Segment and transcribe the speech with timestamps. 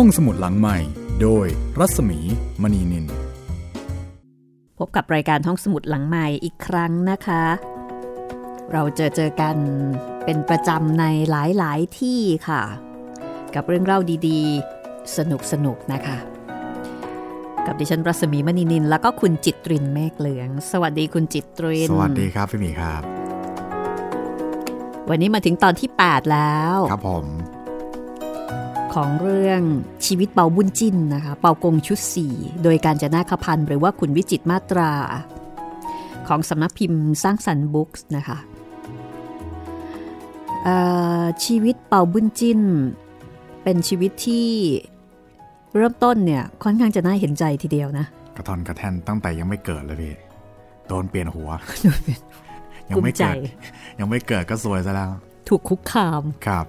[0.00, 0.78] ห้องสมุดหลังใหม่
[1.22, 1.46] โดย
[1.78, 2.18] รัศมี
[2.62, 3.06] มณีนิน
[4.78, 7.44] พบกับรายการห้องสมุดหลังใหม่อีกครั้งนะคะ
[8.72, 9.56] เราเจอเจอกัน
[10.24, 12.62] เป็นประจำในหลาย ๆ ที่ค่ะ
[13.54, 13.98] กับเรื่องเล่า
[14.28, 16.18] ดีๆ สนุกสนุกนะคะ
[17.66, 23.02] กับดิฉันรัศมีมณีนิน แล้วก็คุณจิตรินเมฆเหลือง สวัสดีคุณจิตริน สวัสดีครับพี่หมีครับ
[25.10, 27.26] วันนี้มาถึงตอนที่ 8 แล้ว ครับผม
[28.96, 29.62] ของเรื่อง
[30.06, 31.98] ชีวิตเปาบุญจิ้นนะคะ เปากงชุด
[32.32, 34.90] 4โดยการจนาคพันธ์หรือว่าคุณวิจิตรมาตรา
[36.28, 38.38] ของสำนักพิมพ์สร้างสรรค์บุ๊กส์นะคะ
[40.64, 40.76] เอ่
[41.22, 42.60] อชีวิตเปาบุญจิ้น
[43.62, 44.48] เป็นชีวิตที่
[45.76, 50.14] เริ่มต้นเนี่ยค่อนข้างจะน่าเห็นใจทีเดียวนะ กระทอนกระแทนตั้งแต่ยังไม่เกิดเลยพี่
[50.88, 51.50] โดนเปลี่ยนหัว
[52.88, 53.38] ยัภูไม่มิใจเกิด
[53.98, 55.10] ยังไม่เกิดก็ซวยซะแล้ว
[55.48, 56.66] ถูกคุกคามครับ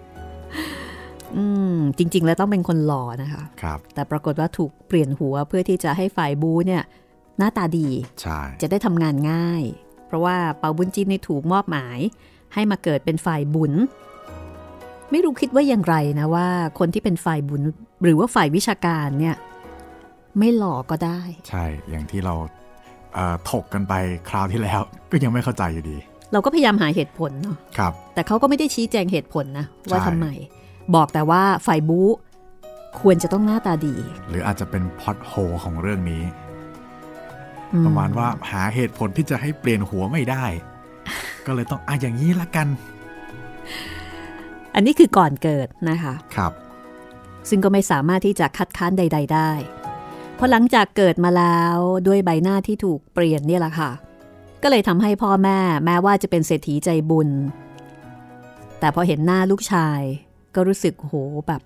[1.36, 1.46] อื
[1.76, 6.84] มจริง ๆ แล้วต้องเป็นคนหล่อนะคะครับแต่ปรากฏว่าถูกเปลี่ยนหัวเพื่อที่จะให้ฝ่ายบูเนี่ย
[7.38, 7.90] หน้าตาดี
[8.22, 9.64] ใช่จะได้ทำงานง่าย
[10.08, 12.00] เพราะว่าเปาบุญจินนี่ถูกมอบหมาย
[12.54, 13.74] ให้มาเกิดเป็นฝ่ายบุญ
[15.12, 16.48] ไม่รู้คิดว่าอย่างไรนะว่า
[16.80, 17.62] คนที่เป็นฝ่ายบุญ
[18.04, 19.36] หรือว่าฝ่ายวิชาการเนี่ย
[20.40, 22.34] ไม่หล่อก็ได้ ใช่อย่างที่เรา
[23.14, 23.94] เอ่อถกกันไป
[24.30, 24.82] คราวที่แล้ว
[25.12, 25.98] ก็ยังไม่เข้าใจอยู่ดี
[26.34, 30.28] เราก็พยายามหาเหตุผลเนาะครับ แต่เขาก็ไม่ได้ชี้แจงเหตุผลนะว่าใช่ทำไม
[30.96, 32.02] บอกแต่ว่าฝ่ายบู
[33.00, 33.96] ควรจะต้องหน้าตาดี
[34.30, 36.24] หรืออาจจะเป็นพล็อดโฮของเรื่องนี้
[37.74, 40.46] อืประมาณว่าหาเหตุผลที่จะให้เปลี่ยนหัวไม่ได้
[41.46, 42.68] ก็เลยต้องอะอย่างนี้ละกัน
[44.76, 46.52] อันนี้คือก่อนเกิดนะคะครับ
[47.50, 49.52] ซึ่งก็ไม่สามารถที่จะคัดค้านใด ๆ ได้
[50.36, 53.92] เพราะหลังจากเกิดมาแล้วด้วยใบหน้าที่ถูกเปลี่ยนเนี่ยแหละค่ะ
[54.64, 57.30] ก็เลยทำให้พ่อแม่แม้ว่าจะเป็นเศรษฐีใจบุญ
[58.80, 60.02] แต่พอเห็นหน้าลูกชาย
[60.58, 61.16] ก็รู้สึกโห
[61.48, 61.62] แบบ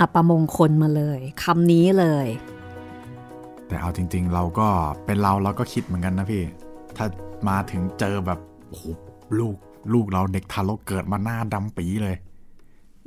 [0.00, 2.26] อัปมงคลมาเลยคำนี้เลย
[3.68, 4.68] แต่เอาจริง ๆ เราก็
[5.06, 6.42] เป็นเราเราก็คิดเหมือนกันนะพี่
[6.96, 7.06] ถ้า
[7.48, 8.84] มาถึงเจอแบบโอ้โห
[9.38, 9.56] ลูก
[9.92, 12.16] ลูกเราเด็กทารกเกิดมาหน้าดำปีเลย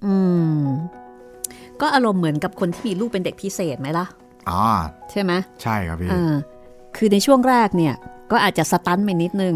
[0.05, 0.15] อื
[0.59, 0.63] ม
[1.81, 4.05] ก็อารมณ์เหมือนกับคนที่มีลูกเป็นเด็กพิเศษไหมล่ะ
[4.49, 4.61] อ๋อ
[5.11, 5.31] ใช่ไหม
[5.63, 6.33] ใช่ครับพี่เออ
[6.95, 7.95] คือในช่วงแรกเนี่ย
[8.31, 9.55] ก็อาจจะสตันไปนิดนึง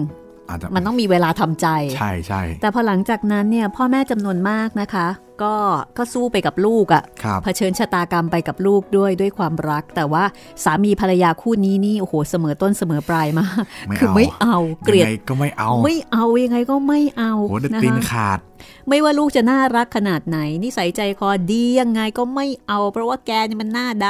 [0.52, 1.68] อาจจะมันต้องมีเวลาทำใจ
[1.98, 5.08] ใช่ใช่แต่พอหลังจากนั้นเนี่ยพ่อแม่จำนวนมากนะคะ
[5.44, 5.56] ก็
[5.98, 10.24] ก็สู้ไปกับลูกอะครับเผชิญชะตากรรมไปกับลูกด้วยด้วยความรัก แต่ว่า
[10.64, 18.40] สามีภรรยาคู่นี้นี่โอ้โหเสมอต้นเสมอปลายมากไม่คือเอาไม่เอาเกลียดยังไงก็ไม่เอา ไม่เอายังไงก็ไม่เอาโหเด็ดนะตีนคะขาด
[18.88, 24.08] ไม่ว่าลูกจะน่ารักขนาดไหน นิสัยใจคอดียังไงก็ไม่เอา เพราะว่าแกนี่มันหน้าด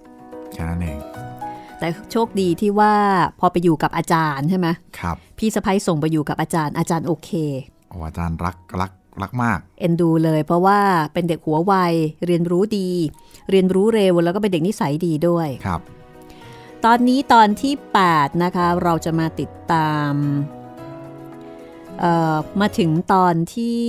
[0.00, 1.11] ำแค่นั้นเอง
[1.82, 2.94] แต่โชคดีที่ว่า
[3.40, 7.30] พอไปอยู่กับอาจารย์ใช่ไหมครับ พี่สะพ้ยส่งไปอยู่กับอาจารย์อาจารย์โอเค
[7.88, 10.78] โอ้อาจารย์รักรักรักมาก เอ็นดูเลย เพราะว่า
[11.12, 11.74] เป็นเด็กหัวไว
[12.26, 12.88] เรียนรู้ดี
[13.50, 15.80] เรียนรู้เร็วแล้วก็เป็นเด็กนิสัยดีด้วยครับ
[16.84, 17.74] ตอนนี้ตอนที่
[18.08, 20.12] 8 นะคะ เราจะมาติดตาม
[22.00, 23.80] เอ่อมาถึงตอนที่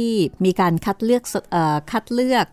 [0.45, 2.45] มีการคัดเลือกสเอ่อคัดเลือก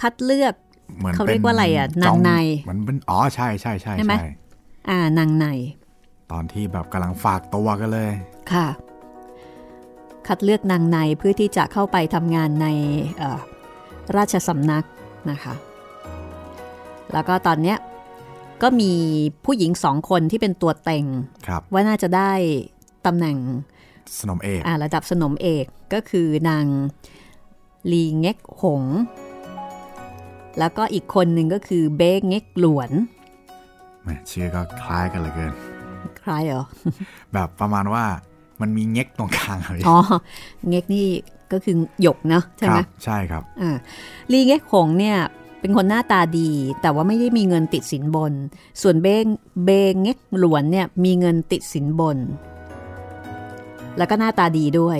[0.00, 0.54] คัดเลือก
[0.96, 2.32] เหมือนเขาเรียกว่าอะไรอะป็นางใน
[2.64, 4.30] เหมือนเป็นอ๋อใช่ใช่ใช่ใช่ไหมใช่
[4.88, 5.46] อ่านางใน
[6.32, 8.10] ตอนที่แบบกำลังฝากตัวกันเลย
[8.52, 8.68] ค่ะ
[10.26, 12.66] คัดเลือกนางในเพื่อที่จะเข้าไปทำงานใน
[13.18, 13.40] เอ่อ
[14.16, 14.84] ราชสำนัก
[15.30, 15.54] นะคะ
[17.12, 17.78] แล้วก็ตอนเนี้ย
[18.62, 18.92] ก็มี
[19.44, 21.04] ผู้หญิงสองคนที่เป็นตัวเต็ง
[21.46, 22.32] ครับว่าน่าจะได้
[23.06, 23.36] ตำแหน่ง
[24.20, 26.64] สนมเอกอ่าระดับสนมเอกก็คือนาง
[27.92, 28.82] ลีเง็กหง
[30.58, 32.90] แล้วก็อีกคนหนึ่งก็คือเบกเง็กหลวน
[34.02, 35.52] แหมชื่อก็คล้ายกันเหลือเกิน
[36.18, 36.64] ใครเหรอ
[37.32, 38.04] แบบประมาณว่า
[38.60, 39.98] มันมีเง็กตรงกลางอะพี่อ๋อ
[40.68, 41.06] เง็กนี่
[41.52, 43.76] ก็คือหยกเนอะใช่คไหมรัใช่ครับอ่า
[44.32, 45.18] ลีเง็กหงเนี่ย
[45.60, 46.50] เป็นคนหน้าตาดี
[46.82, 48.32] แต่ว่าไม่ได้มีเงินติดสินบน
[48.82, 49.24] ส่วนเบง
[49.64, 52.18] เบงเง็กหลวนเนี่ยมีเงินติดสินบน
[53.98, 54.98] แล้วก็หน้าตาดีด้วย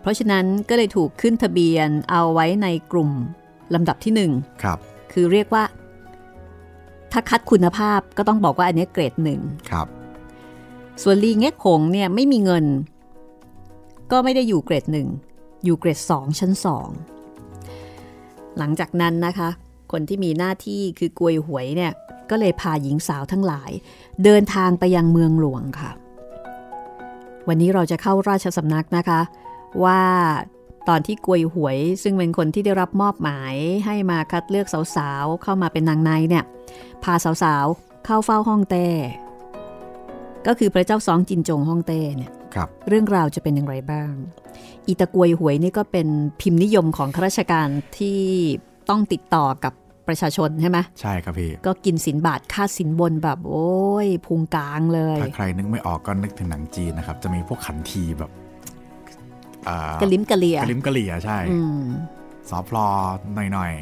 [0.00, 3.10] เพราะฉะนั้นก็เลยถูกขึ้นทะเบียนเอาไว้ในกลุ่ม
[3.74, 4.32] ลำดับที่หนึ่ง
[4.62, 4.78] ครับ
[5.12, 5.64] คือเรียกว่า
[7.12, 9.40] ถ้าคัดคุณภาพก็ต้องบอกว่าอันนี้เกรดหนึ่ง
[9.70, 9.86] ครับ
[11.02, 12.64] ส่วนลีเง็กหงเนี่ยไม่มีเงิน
[14.10, 15.08] ก็ไม่ได้อยู่เกรดหนึ่ง
[15.64, 16.88] อยู่เกรดสองชั้นสอง
[18.58, 19.48] หลังจากนั้นนะคะ
[19.92, 21.92] คนที่มีหน้าที่คือกวยหวยเนี่ย
[22.30, 23.70] ก็เลยพาหญิงสาวทั้งหลาย
[24.24, 25.90] เดินทางไปยังเมืองหลวงค่ะ
[27.48, 29.20] วันนี้เราจะเข้าราชสำนักนะคะ
[29.84, 30.00] ว่า
[30.90, 33.54] ตอนที่กวยหวย ซึ่งเป็นคนที่ได้รับมอบหมาย
[33.86, 34.66] ให้มาคัดเลือก
[34.96, 36.44] สาวๆ เข้ามาเป็นนางในเนี่ย
[37.04, 38.86] พาสาวๆ เข้าเฝ้าห้องเต้
[40.46, 44.12] ก็คือพระเจ้าซองจินจงฮ่องเต้เนี่ยครับเรื่องราวจะเป็นอย่างไรบ้าง
[44.86, 46.08] อีตะกวยหวยนี่ก็เป็น
[46.40, 48.20] พิมพ์นิยมของข้าราชการที่
[48.88, 49.76] ต้องติดต่อกับป
[50.08, 53.70] ประชาชนใช่ไหมใช่ครับพี่ก็กินสินบาทค่าสินบนแบบโอ้
[54.06, 58.39] ยพุงกลางเลย ถ้าใครนึกไม่ออกก็นึกถึงหนังจีนนะครับ จะมีพวกขันทีแบบอ่า
[60.00, 61.82] กระลิ้มกระเลียกระลิมกระเหลี่ยใช่อืม
[62.50, 62.86] สอพลอ
[63.34, 63.72] หน่อย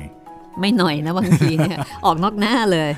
[0.60, 2.90] ไม่หน่อยนะบางทีเนี่ยออกนอกหน้าเลย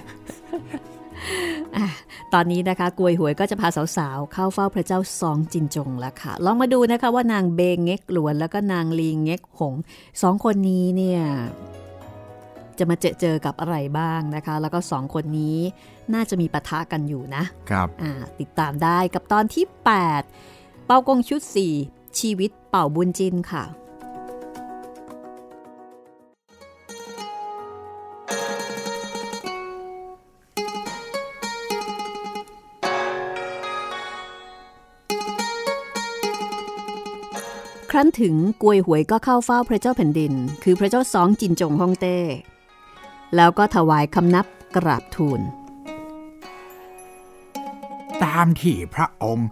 [1.76, 1.86] อะ
[2.34, 9.74] ตอนนี้นะคะกวยหวยก็จะพาสาวๆ เข้าเฝ้าพระเจ้าซองจินจงแล้วค่ะ ลองมาดูนะคะว่านางเบงเง็กหลวนแล้วก็นางลีเง็กหง
[10.22, 11.22] สองคนนี้เนี่ย
[12.78, 15.58] จะมาเจอเจอกับอะไรบ้างนะคะ แล้วก็สองคนนี้
[16.14, 19.84] น่าจะมีปะทะกันอยู่นะๆครับอ่าติดตามได้กับตอนที่ 8
[20.86, 21.40] เป่ากงชุด
[21.74, 23.64] 4 ชีวิตเป่าบุญจินค่ะ
[37.90, 42.18] ครั้นถึงกวยหวยก็เข้าเฝ้าพระเจ้าแผ่นดิน คือพระเจ้าสองจินจงฮ่องเต้
[43.36, 44.46] แล้วก็ถวายคำนับ
[44.76, 45.40] กราบทูล
[48.24, 49.48] ตามที่พระองค์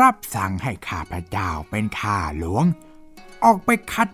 [0.00, 2.64] รับสั่งให้ข้าพเจ้าเป็นข้าหลวง
[3.44, 4.08] ออกไปคัด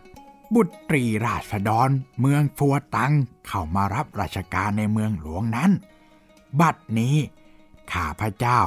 [0.54, 1.88] บุตรีราษฎร
[2.20, 3.12] เมืองฟัวตัง
[3.46, 5.70] เข้ามารับราชการในเมืองหลวงนั้น
[6.60, 7.16] บัดนี้
[7.92, 8.58] ข้าพเจ้า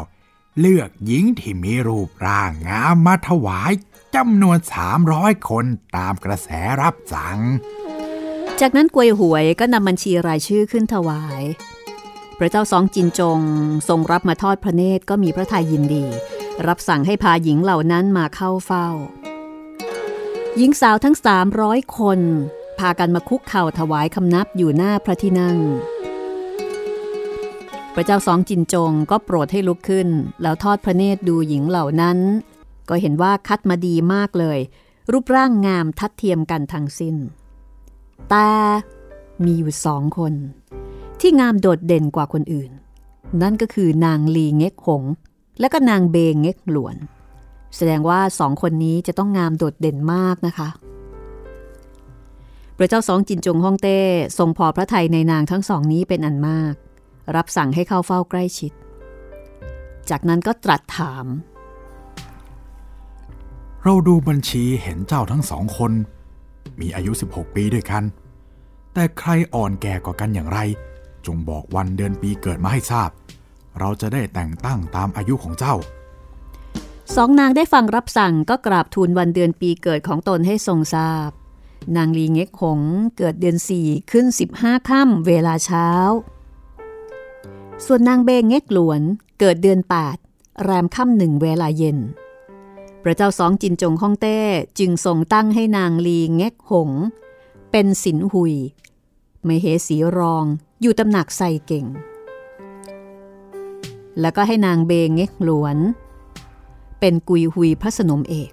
[0.59, 3.71] เลือกหญิงที่มีรูปร่างงามมาถวาย
[4.15, 4.57] จำนวน
[5.03, 5.65] 300คน
[5.95, 6.49] ตามกระแส
[6.81, 7.39] รับสั่ง
[8.59, 11.43] จากนั้นกวยหวยก็นำบัญชีรายชื่อขึ้นถวาย
[12.37, 13.39] พระเจ้าสองจินจง
[13.89, 16.05] ทรงรับมาทอดพระเนตรก็มีพระทัยยินดี
[16.67, 18.87] รับสั่งให้พาหญิงเหล่านั้นมาเข้าเฝ้า
[20.57, 21.15] หญิงสาวทั้ง
[21.57, 22.19] 300 คน
[22.79, 25.57] พากันมาคุกเข่าถวายคำนับอยู่หน้าพระที่นั่ง
[27.93, 30.09] พระเจ้าสองจินจงก็โปรดให้ลุกขึ้น
[30.41, 32.17] แล้วทอดพระเนตรดูหญิงเหล่านั้น
[32.89, 34.59] ก็เห็นว่าคัดมาดีมากเลย
[35.11, 37.15] รูปร่างงามทัดเทียมกันทั้งสิ้น
[38.29, 38.49] แต่
[39.43, 40.33] มีอยู่สองคน
[41.19, 42.71] ที่งามโดดเด่นกว่าคนอื่น
[43.41, 45.03] นั่นก็คือนางลีเง็กหง
[45.59, 46.95] และก็นางเบงเง็กหลวน
[47.75, 50.69] แสดงว่าสองคนนี้จะต้องงามโดดเด่นมากนะคะ
[52.77, 53.99] พระเจ้าสองจินจงฮ่องเต้
[54.37, 56.73] ทรงพอพระทัยในนางทั้งสองนี้เป็นอันมาก
[57.35, 58.71] รับสั่งให้เข้าเฝ้าใกล้ชิด
[60.09, 61.25] จากนั้นก็ตรัสถาม
[63.83, 65.91] เราดูบัญชีเห็นเจ้าทั้งสองคน
[66.79, 68.03] มีอายุ 16 ปีด้วยกัน
[68.93, 70.59] แต่ใครอ่อนแก่กว่ากันอย่างไร
[71.25, 73.09] จงบอกวันเดือนปีเกิดมาให้ทราบ
[73.79, 75.75] เราจะได้แต่งตั้งตามอายุของเจ้า
[77.15, 81.29] สองนางได้ฟังรับสั่งก็กราบทูลวันเดือนปีเกิดของตนให้ทรงทราบ
[81.95, 82.81] นางลีเง็กหง
[83.17, 84.25] เกิดเดือนสี่ขึ้น
[84.57, 85.87] 15ค่ำเวลาเช้า
[87.85, 89.01] ส่วนนางเบงเง็กหลวน
[89.39, 89.79] เกิดเดือน
[90.21, 91.97] 8 แรมค่ำหนึ่งเวลาเย็น
[93.03, 94.39] พระเจ้าสองจินจงฮ่องเต้
[94.79, 96.89] จึงทรงตั้งให้นางลีเง็กหง
[97.71, 98.55] เป็นสินหุย
[99.47, 100.45] มเหสีรอง
[100.81, 101.85] อยู่ตำหนักใส่เก่ง
[104.21, 105.77] แล้วก็ให้นางเบงเง็กหลวน
[106.99, 108.51] เป็นกุยหุยพระสนมเอก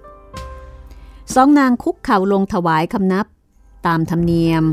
[1.33, 3.25] สองนางคุกเข่าลงถวายคำนับ
[3.87, 4.63] ตามธรรมเนียม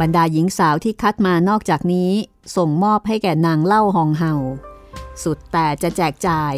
[0.00, 2.10] บรรดาหญิงสาวที่คัดมานอกจากนี้
[2.56, 4.34] ส่งมอบให้แก่นางเล่าหองเห่า
[5.22, 6.54] สุดแต่จะแจกจ่าย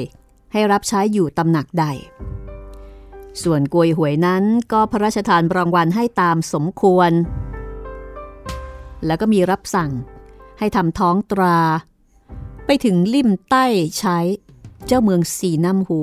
[0.53, 1.85] ให้รับใช้อยู่ตำหนักใด
[3.43, 7.11] ส่วนกวยหวยนั้นก็พระราชทานรางวัลให้ตามสมควร
[9.07, 9.91] แล้วก็มีรับสั่ง
[10.59, 11.59] ให้ทำท้องตรา
[12.67, 13.67] ไปถึงลิ่มใต้
[13.99, 14.19] ใช้
[14.87, 16.01] เจ้าเมืองสีน้ำหู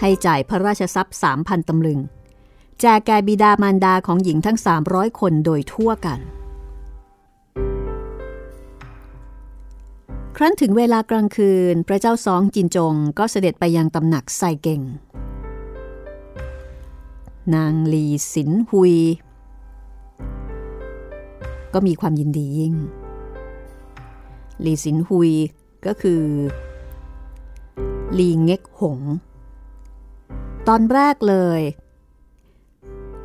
[0.00, 2.00] ให้จ่ายพระราชทรัพย์สามพันตำลึง
[2.80, 4.58] แจกแก่บิดามารดาของหญิงทั้ง
[4.88, 6.20] 300 คนโดยทั่วกัน
[10.36, 14.82] ครั้นถึงเวลากลางคืนพระเจ้าสองจินจงก็เสด็จไปยังตำหนักไซเก่ง
[17.54, 18.94] นางลีสินหุย
[21.74, 22.74] ก็มีความยินดียิ่ง
[24.64, 25.30] ลีสินหุย
[25.86, 26.22] ก็คือ
[28.18, 28.98] ลีเง็กหง
[30.68, 31.60] ตอนแรกเลย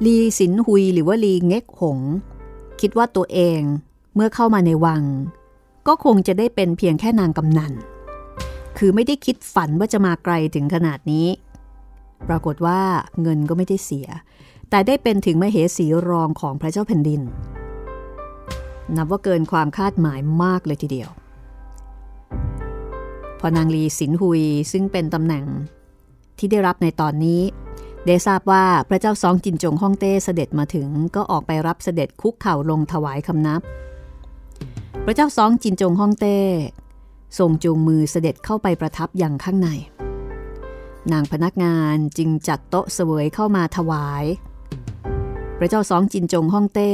[0.06, 2.00] ลีสินหุยหรือว่าลีเง็กหง
[2.82, 3.62] คิดว่าตัวเอง
[4.16, 5.04] เมื่อเข้ามาในวัง
[5.88, 7.74] ก็คงจะได้เป็นเพียงแค่นางกำนัน
[8.78, 11.28] คือไม่ได้คิดฝันว่าจะมาไกลถึงขนาดนี้
[12.28, 12.82] ปรากฏว่า
[13.22, 14.08] เงินก็ไม่ได้เสีย
[14.70, 17.22] แต่ได้เป็นถึงมเหสีรองของพระเจ้าแผ่นดิน
[18.96, 21.10] นับว่าเกินความคาดหมายมากเลยทีเดียว
[23.48, 25.46] พอนางลีสินหุยซึ่งเป็นตำแหน่ง
[26.38, 27.42] ที่ได้รับในตอนนี้
[28.08, 33.62] ได้ทราบว่าพระเจ้าซองจินจงฮ่องเต้เสด็จมาถึงก็ออกไปรับเสด็จคุกเข่าลงถวายคำนับ
[35.06, 36.38] พระเจ้าซองจินจงฮ่องเต้
[37.38, 39.70] ทรงจูงมือเสด็จเข้าไปประทับอยังข้างใน
[41.12, 44.24] นางพนักงานจึงจัดโต๊ะเสวยเข้ามาถวาย
[45.58, 46.92] พระเจ้าซองจินจงฮ่องเต้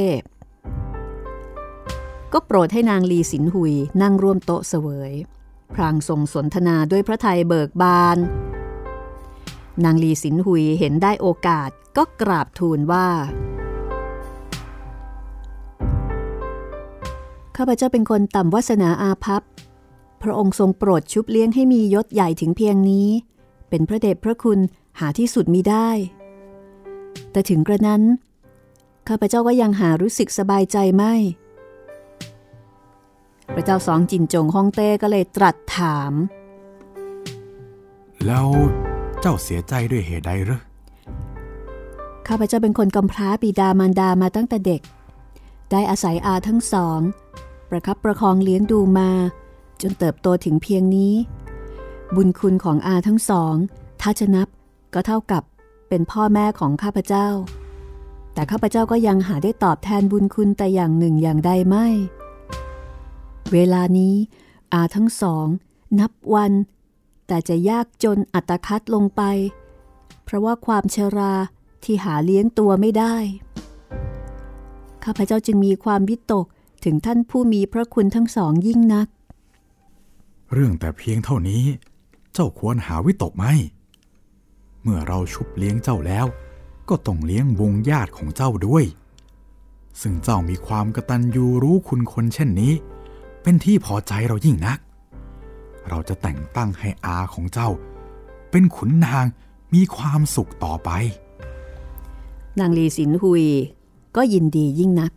[2.32, 5.14] ก็โปรดให้นางลีสินหุยนั่งร่วมโต๊ะเสวย
[5.74, 8.18] พรางทรงสนทนาด้วยพระไทยเบิกบาน
[9.84, 13.08] นางลีสินหุยเห็นได้โอกาสก็กราบทูลว่า
[17.56, 19.42] ข้าพเจ้าเป็นคนต่ำวาสนาอาภัพ
[20.22, 23.08] พระองค์ทรงโปรดชุบเลี้ยงให้มียศใหญ่ถึงเพียงนี้
[23.68, 24.58] เป็นพระเดชพระคุณ
[24.98, 25.88] หาที่สุดมีได้
[27.30, 28.02] แต่ถึงกระนั้น
[29.08, 31.14] ข้าพเจ้าก็ยังหารู้สึกสบายใจไม่
[33.54, 36.12] พระเจ้าสองจินจงฮ่องเต้ก็เลยตรัสถาม
[38.26, 38.46] แล้ว
[39.20, 40.60] เจ้าเสียใจด้วยเหตุใดหรือ
[42.28, 44.80] ข้าพเจ้าเป็นคนกำพร้าบิดามารดามาตั้งแต่เด็ก
[45.70, 47.00] ได้อาศัยอาทั้งสอง
[47.70, 49.10] ประคับประคองเลี้ยงดูมา
[49.82, 51.14] จนเติบโตถึงเพียงนี้
[52.14, 53.54] บุญคุณของอาทั้งสอง
[54.00, 54.48] ถ้าจะนับ
[54.94, 55.42] ก็เท่ากับ
[55.88, 57.28] เป็นพ่อแม่ของข้าพเจ้า
[58.34, 61.86] แต่ข้าพเจ้าก็ยังหาได้ตอบแทนบุญคุณแต่อย่างหนึ่งอย่างใดไม่
[63.52, 64.14] เวลานี้
[64.72, 65.46] อาทั้งสอง
[66.00, 66.52] นับวัน
[67.26, 69.22] แต่จะยากจนอัตคัดลงไป
[70.24, 71.34] เพราะว่าความชรา
[71.84, 73.16] ที่หาเลี้ยงตัวไม่ได้
[75.04, 76.46] ข้าพเจ้าจึงมีความวิตก
[76.84, 79.08] ถึงท่านผู้มีพระคุณทั้งสองยิ่งนัก
[80.52, 81.64] เรื่องแต่เพียงเท่านี้
[82.32, 83.44] เจ้าควรหาวิตกไหม
[84.82, 86.26] เมื่อเราชุบเลี้ยงเจ้าแล้ว
[86.88, 88.84] ก็ต้องเลี้ยงวงญาติของเจ้าด้วย
[90.00, 92.72] ซึ่งเจ้ามีความกระตัญญูรู้คุณคนเช่นนี้
[93.42, 94.78] เป็นที่พอใจเรายิ่งนัก
[95.88, 97.70] เราจะแต่งตั้งให้อาของเจ้า
[98.50, 99.26] เป็นขุนนาง
[99.74, 100.90] มีความสุขต่อไป
[102.60, 103.44] นางลีสินหุย
[104.16, 105.12] ก็ยินดียิ่งนัก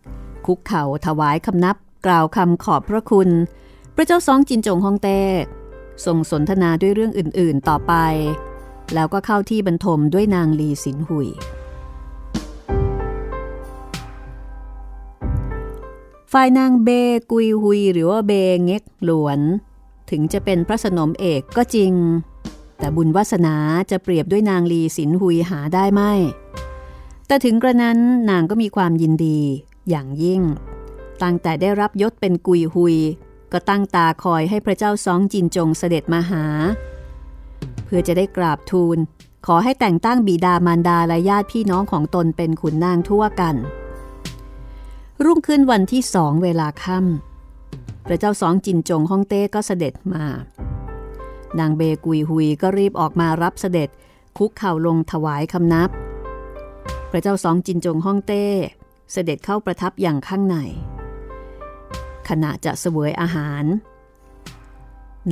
[0.45, 3.29] คุกเข่าถวายคำนับ กล่าวคำขอบพระคุณ
[3.95, 5.21] พระเจ้าซองจินจงฮองเต้
[6.05, 7.93] ทรงสนทนาด้วยเรื่องอื่นๆต่อไป
[8.93, 11.29] แล้วก็เข้าที่บรรทมด้วยนางลีสินหุย
[16.37, 16.89] ฝ่ายนางเบ
[17.31, 18.31] กุยหุยหรือว่าเบ
[18.63, 19.39] เง็กหลวน
[20.09, 21.93] ถึงจะเป็นพระสนมเอกก็จริง
[22.77, 23.55] แต่บุญวาสนา
[23.91, 26.01] จะเปรียบด้วยนางลีสินหุยหาได้ไหม
[27.27, 27.99] แต่ถึงกระนั้น
[28.29, 29.39] นางก็มีความยินดี
[29.89, 30.41] อย่างยิ่ง
[31.23, 32.97] ตั้งแต่ได้รับยศเป็นกุยหุย
[33.51, 36.43] ก็ตั้งตาคอยให้พระเจ้าซองจินจงเสด็จมาหา
[37.85, 38.97] เพื่อจะได้กราบทูล
[39.45, 43.57] ขอให้แต่งตั้งบิดามารดาและญาติพี่น้องของตนเป็นขุนนางทั่วกัน
[45.23, 50.25] รุ่งขึ้นวันที่สองเวลาค่ำพระเจ้าสองจินจงฮ่องเต้ก็เสด็จมา
[51.59, 53.89] นางเบกุยหุยก็รีบออกมารับเสด็จ
[54.37, 55.89] คุกเข่าลงถวายคำนับ
[57.11, 58.45] พระเจ้าสองจินจงฮ่องเต้
[59.11, 60.57] เสด็จเข้าประทับอย่างข้างใน
[62.27, 63.63] ขณะจะเสวยอาหาร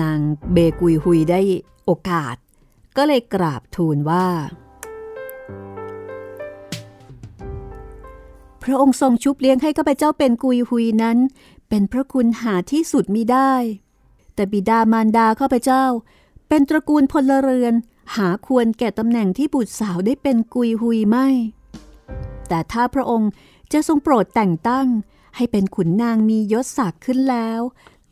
[0.02, 0.20] นาง
[0.54, 1.42] เบกุยหุยได้
[1.86, 2.36] โอกาส
[2.98, 4.28] ก็เลยกราบทูลว่า
[8.64, 11.18] พระองค์ทรงชุบเลี้ยงให้ข้าพเจ้าเป็นกุยหุยนั้น
[11.70, 13.54] เป็นพระคุณหาที่สุดมิได้
[14.36, 15.84] แต่บิดามารดาข้าพเจ้า
[16.48, 17.74] เป็นตระกูลพลเรือน
[18.16, 21.28] หาควรแก่ตำแหน่งที่บุตรสาวได้เป็นกุยหุยไม่
[22.48, 23.32] แต่ถ้าพระองค์
[23.74, 24.88] จะทรงโปรดแต่งตั้ง
[25.36, 27.60] ให้เป็นขุนนางมียศศักดิ์ขึ้นแล้ว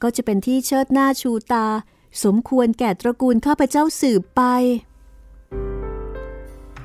[0.01, 1.67] ก็จะเป็นที่เชิดหน้าชูตา
[2.23, 4.41] สมควรแก่ตระกูลข้าพเจ้าสืบไป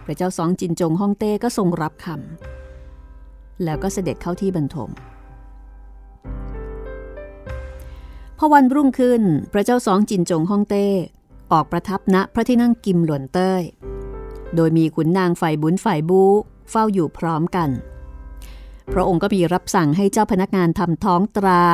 [0.04, 2.55] พระเจ้าสองจินจงฮ่องเต้ก็ทรงรับคำ
[3.64, 4.90] แล้วก็เสด็จเข้าที่บรรทม
[8.38, 9.22] พอวันรุ่งขึ้น
[9.52, 10.86] พระเจ้าสองจินจงฮ่องเต้
[11.52, 13.62] ออกประทับณพระที่นั่งกิมหลวนเต้ย
[14.54, 16.22] โดยมีขุนนางฝ่ายบุญฝ่ายบู
[16.70, 17.70] เฝ้าอยู่พร้อมกัน
[18.92, 21.64] พระองค์ก็มีรับสั่งให้เจ้าพนักงานทำท้องตรา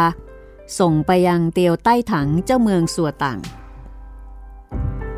[0.79, 3.39] ส่งไปยังเตียวใต้ถังเจ้าเมืองสัวตัง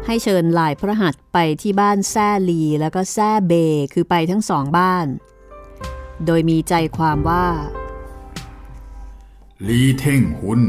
[0.06, 3.52] ให้เชิญหลายพระหัตถ์ไปที่บ้านแซ่ลีแล้วก็แซ่เบ
[3.92, 5.06] คือไปทั้งสองบ้าน
[6.26, 7.46] โดยมีใจความว่า
[9.68, 10.60] ลีเท่งหุน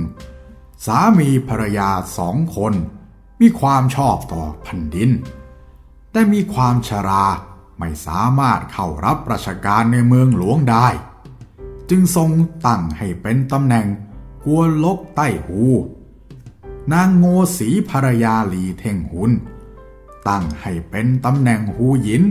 [0.86, 2.74] สามีภรรยาสองคน
[3.42, 5.12] มีความชอบต่อแผ่นดิน
[6.12, 7.26] แต่มีความชรา
[7.80, 10.88] ไม่สามารถเข้ารับราชการในเมืองหลวงได้
[11.90, 12.30] จึงทรง
[12.66, 13.88] ตั้งให้เป็นตำแหน่ง
[14.46, 15.62] กวนลกใต้หู
[16.92, 17.26] นางโง
[17.58, 19.32] สีภรรยาลีเท่งหุน
[20.28, 22.24] ตั้งให้เป็นตำแหน่งหูหยิน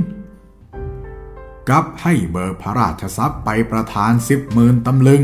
[1.68, 5.22] กับให้เบอร์พระราชทรัพย์ไปประทานสิบหมื่นตำลึง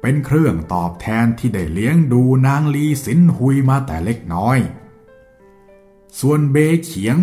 [0.00, 4.58] เป็นเครื่องตอบแทนที่ได้เลี้ยงดูนางลีสินหุยมาแต่เล็กน้อย
[6.20, 7.16] ส่วนเบเขียง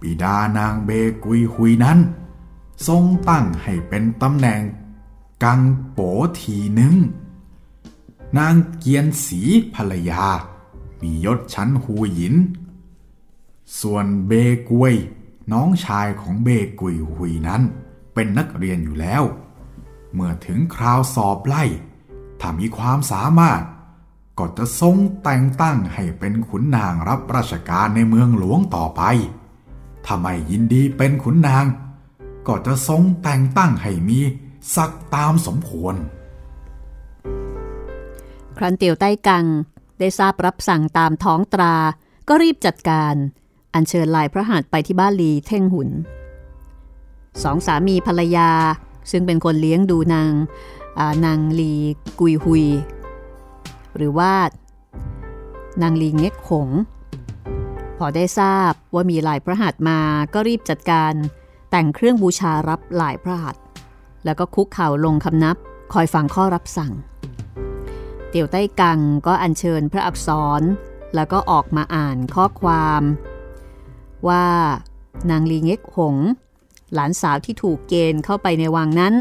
[0.00, 0.90] บิดานางเบ
[1.24, 1.98] กุยหุยนั้น
[2.86, 4.62] ทรงตั้งให้เป็นตำแหน่ง
[5.44, 5.60] กัง
[5.92, 6.00] โป
[6.40, 6.94] ทีหนึ่ง
[8.38, 9.40] นางเกียนสี
[9.74, 10.24] ภรรยา
[11.00, 12.34] มียศชั้นหูหยิน
[13.80, 14.32] ส่วนเบ
[14.70, 14.94] กวย
[15.52, 16.48] น้องชายของเบ
[16.80, 17.62] กุยหุยนั้น
[18.14, 19.22] เป็นนักเรียนอยู่แล้ว
[20.14, 21.64] เมื่อถึงคราวสอบไล่
[22.40, 23.62] ถ้ามีความสามารถ
[24.38, 29.02] ก็จะทรงแต่งตั้งให้เป็นขุนนางรับราชการในเมืองหลวงต่อไป
[30.04, 31.64] ถ้าไม่ยินดีเป็นขุนนาง
[32.46, 34.20] ก็จะทรงแต่งตั้งให้มี
[34.76, 35.94] ศักตามสมควร
[38.56, 39.46] ครันเตียวใต้กัง
[39.98, 41.74] ได้ทราบรับสั่งตามท้องตรา
[42.28, 43.14] ก็รีบจัดการ
[43.76, 45.88] อัญเชิญลายพระหัตถ์ไปที่บ้านลีเท่งหุน
[47.42, 48.50] สองสามีภรรยา
[49.10, 50.32] ซึ่งเป็นคนเลี้ยงดูนาง
[51.24, 51.74] นางลี
[52.18, 52.66] กุยฮุย
[53.96, 54.32] หรือว่า
[55.82, 56.68] นางลีเง็กหง
[57.98, 60.00] พอได้ทราบว่ามีลายพระหัตถ์มา
[60.34, 61.12] ก็รีบจัดการ
[61.70, 63.62] แต่งเครื่องบูชารับลายพระหัตถ์
[64.24, 65.56] แล้วก็คุกเข่าลงคำนับ
[65.92, 66.92] คอยฟังข้อรับสั่ง
[68.30, 70.28] เตียวใต้กังก็อัญเชิญพระอักษ
[70.60, 70.62] ร
[71.14, 73.02] แล้วก็ออกมาอ่านข้อความ
[74.28, 74.46] ว่า
[75.30, 76.16] นางลีเง็กหง
[76.94, 79.14] หลานสาวที่ถูกเกณฑ์เข้าไปในวังนั้น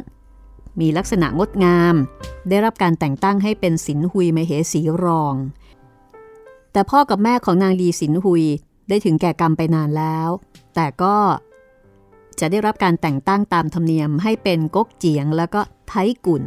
[0.79, 1.95] มีลักษณะงดงาม
[2.50, 5.35] ได้รับการแต่งตั้งให้เป็นสินหุยมเหสีรอง
[6.71, 8.43] แต่พ่อกับแม่ของนางลีสินหุย
[8.88, 10.29] ได้ถึงแก่กรรมไปนานแล้ว
[10.75, 11.15] แต่ก็
[12.39, 15.93] จะได้รับการแต่งตั้งตามธรรมเนียมให้เป็นก๊กเจียงแล้วก็ไท
[16.25, 16.43] กุน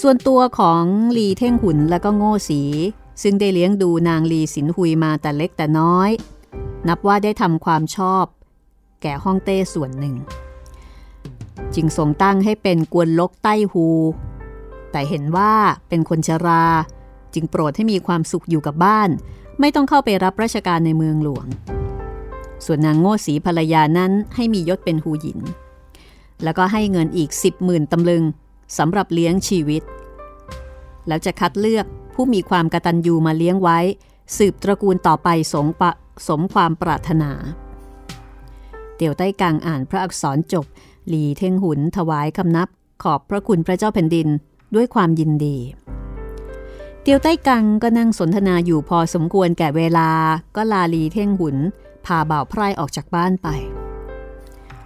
[0.00, 0.84] ส่วนตัวของ
[1.16, 2.62] ลีเท่งหุนแล้วก็โง่สี
[3.22, 6.10] ซึ่งได้เลี้ยงดูนางลีสินหุยมาแต่เล็กแต่น้อย
[6.88, 8.24] นับว่าได้ทำความชอบ
[9.02, 10.14] แก่ฮ่องเต้ส่วนหนึ่ง
[11.74, 13.86] จึงทรงตั้งให้เป็นกวนลกใต้ฮู
[14.92, 15.52] แต่เห็นว่า
[15.88, 16.64] เป็นคนชรา
[17.34, 19.08] จึงโปรดให้มีความสุขอยู่กับบ้าน
[19.60, 21.46] ไม่ต้องเข้าไปรับราชการในเมืองหลวง
[22.64, 25.40] ส่วนนางโง่สีภรรยานั้นให้มียศเป็นหูหยิน
[26.42, 28.24] แล้วก็ให้เงินอีกสิบหมื่นตำลึง
[28.78, 29.82] สำหรับเลี้ยงชีวิต
[31.08, 33.78] แล้วจะคัดเลือกผู้มีความกตัญญูมาเลี้ยงไว้
[34.36, 35.92] สืบตระกูลต่อไปสงปะ
[36.26, 37.30] สมความปรารถนา
[38.96, 40.66] เตียวใต้กลางอ่านพระอักษรจบ
[41.08, 42.68] หลีเท่งหุนถวายคำนับ
[43.02, 44.28] ขอบพระคุณพระเจ้าแผ่นดิน
[44.74, 45.56] ด้วยความยินดี
[47.02, 50.08] เตียวใต้กังก็นั่งสนทนาอยู่พอสมควรแก่เวลา
[50.56, 51.56] ก็ลาลีเท่งหุน
[52.06, 53.48] พาบ่าวไพร่ออกจากบ้านไป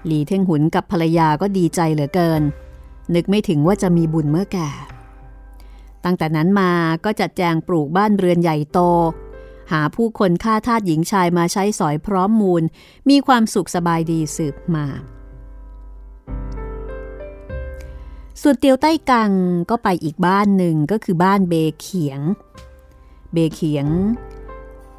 [0.06, 2.42] หลีเท่งหุนกับภรรยาก็ดีใจเหลือเกิน
[3.14, 4.70] นึกไม่ถึงว่าจะมีบุญเมื่อแก่
[6.04, 6.70] ตั้งแต่นั้นมา
[7.04, 8.80] ก็จัดแจงปลูกบ้านเรือนใหญ่โต
[9.72, 12.62] หาผู้คนฆ่าทาสหญิงชายมาใช้สอยพร้อมมูล
[13.08, 14.86] มีความสุขสบายดีสืบมา
[18.42, 19.32] ส่วนเตียวใต้กัง
[19.70, 22.20] ก็ไปอีกบ้านหนึ่งก็คือบ้านเบเขียง
[23.32, 23.86] เบเขียง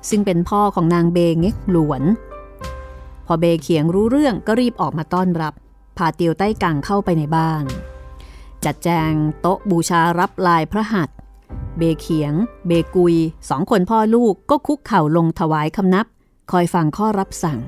[0.10, 2.04] ซึ่งเป็นพ่อของนางเบงเง็กหลวน
[3.26, 5.54] พอเบเขียงรู้เรื่องก็รีบออกมาต้อนรับ
[5.98, 7.64] พาเตียวใต้กังเข้าไปในบ้าน
[8.66, 11.17] จัดแจงโต๊ะบูชารับลายพระหัตถ์
[11.78, 12.34] เบเขียง
[12.68, 13.16] เบกุย
[13.50, 16.06] สองคนพ่อลูกก็คุกเข่าลงถวายคำนับ
[16.52, 17.60] คอยฟังข้อรับสั่ง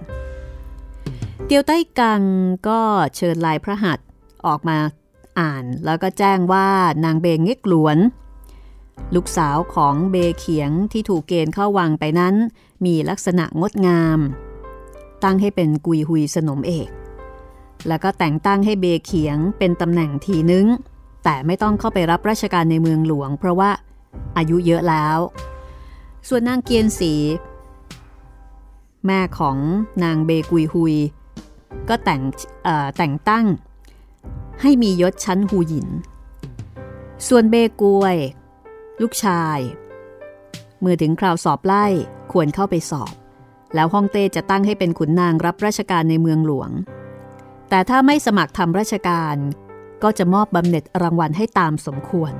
[1.45, 2.21] เตียวใต้กัง
[2.67, 2.79] ก็
[3.15, 4.05] เชิญลายพระหัตถ์
[4.45, 4.77] ออกมา
[5.39, 6.67] อ่านแล้วก็แจ้งว่า
[7.03, 7.97] นางเบงเง็กหลวน
[9.15, 12.35] ลูกสาวของเบเขียงที่ถูกเกณฑ์เข้าวังไปนั้น
[12.85, 14.19] มีลักษณะงดงาม
[15.23, 16.89] ตั้งให้เป็นกุยหุยสนมเอก
[17.87, 20.65] แล้วก็แต่งตั้งให้เบเขียงเป็นตำแหน่งทีนึง
[21.23, 23.71] แต่ไม่ต้องเข้าไปรับราชการในเมืองหลวง เพราะว่า
[24.37, 25.17] อายุเยอะแล้ว
[26.27, 27.13] ส่วนนางเกียนสี
[29.05, 29.57] แม่ของ
[30.03, 30.95] นางเบกุยหุย
[31.89, 32.21] ก็แต่ง
[32.97, 33.45] แต่งตั้ง
[34.61, 35.87] ให้มียศชั้นหูหยิน
[37.27, 38.17] ส่วนเบกวย
[39.01, 39.59] ลูกชาย
[40.79, 41.85] เมื่อถึงคราวสอบไล่
[42.31, 43.13] ควรเข้าไปสอบ
[43.75, 46.69] แล้วฮ่องเต้จะตั้งให้เป็นขุนนางรับราชการในเมืองหลวง
[47.69, 49.35] แต่ถ้าไม่สมัครทำราชการ
[50.03, 52.33] ก็จะมอบบำเหน็จรางวัลให้ตามสมควร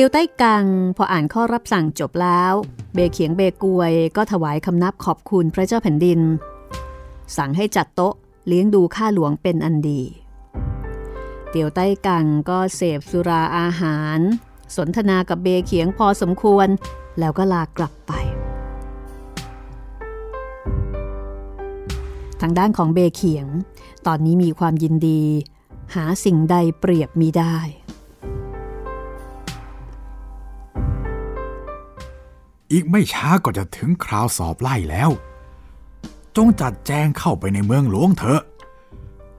[0.00, 2.52] ตียวใต้กังพออ่านข้อรับสั่งจบแล้ว
[2.94, 6.20] เบเขียงเบกวยก็ถวายคำนับขอบคุณพระเจ้าแผ่นดิน
[7.36, 8.14] สั่งให้จัดโต๊ะ
[8.46, 10.02] เลี้ยงดูข้าหลวงเป็นอันดี
[11.50, 14.18] เตียวใต้กังก็เสพสุราอาหาร
[14.76, 16.68] สนทนากับเบเขียงพอสมควร
[17.18, 18.12] แล้วก็ลากลับไป
[22.40, 23.46] ทางด้านของเบเขียง
[24.06, 25.22] ตอนนี้มีความยินดี
[25.94, 27.58] หาสิ่งใดเปรียบมีได้
[32.72, 35.10] อีกไม่ช้าก็จะถึงคราวสอบไล่แล้ว
[36.36, 38.42] จงจัดแจงเข้าไปในเมืองหลวงเถอะ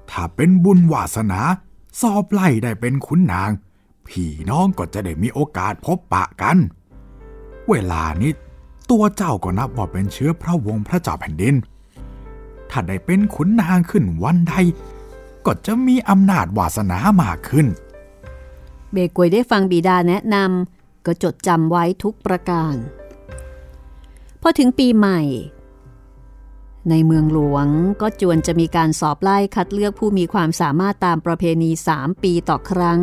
[0.10, 1.42] ถ้าเป็นบุญวาสนา
[2.02, 3.52] สอบไล่ได้เป็นขุนนาง
[4.08, 6.58] พี่น้องก็จะได้มีโอกาสพบปะกัน
[7.70, 8.32] เวลานี้
[8.89, 11.56] ตัวเจ้าก็นับว่าเป็นเชื้อพระวงศ์พระเจ้าแผ่นดิน
[12.70, 14.54] ถ้าได้เป็นขุนนางขึ้นวันใด
[15.46, 17.68] ก็จะมีอำนาจวาสนามากขึ้น
[18.92, 22.76] เบกวยได้ฟังบิดาแนะนำก็จดจำไว้ทุกประการ
[24.41, 25.21] พอถึงปีใหม่
[26.89, 27.67] ในเมืองหลวง
[28.02, 33.02] ก็จวนจะมีการสอบไล่คัดเลือกผู้มีความสามารถตามประเพณีสามปีต่อครั้ง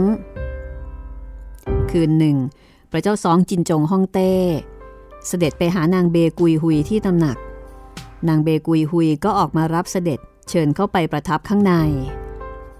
[1.90, 2.36] คืนหนึ่ง
[2.90, 4.32] พระเจ้าสองจินจงฮ่องเต้
[5.26, 7.36] เสด็จไปหานางเบกุยหุยที่ตำหนัก
[8.28, 10.18] นางเบกุยหุยก็ออกมารับเสด็จ
[10.48, 11.74] เชิญเข้าไปประทับข้างใน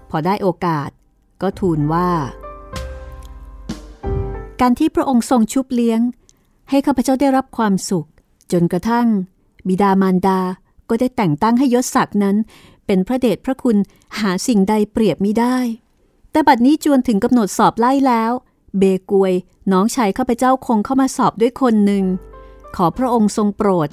[0.09, 0.89] พอได้โอกาส
[1.41, 2.09] ก็ทูลว่า
[4.61, 5.99] การที่พระองค์ทรงชุบเลี้ยง
[6.69, 8.07] ให้ข้าพเจ้าได้รับความสุข
[8.51, 9.07] จนกระทั่ง
[9.67, 10.39] บิดามารดา
[10.89, 12.35] ก็ได้แต่งตั้งให้ยศศักดิ์นั้น
[12.85, 13.77] เป็นพระเดชพระคุณ
[14.19, 15.57] หาสิ่งใดเปรียบมิได้
[16.31, 18.31] แต่บัดนี้จวนถึงกำหนดสอบไล่แล้ว
[18.77, 19.33] เบกวย
[19.71, 22.05] น้องชายข้าพเจ้าคงเข้ามาสอบด้วยคนหนึ่ง
[22.75, 23.89] ขอพระองค์ทรงโปรด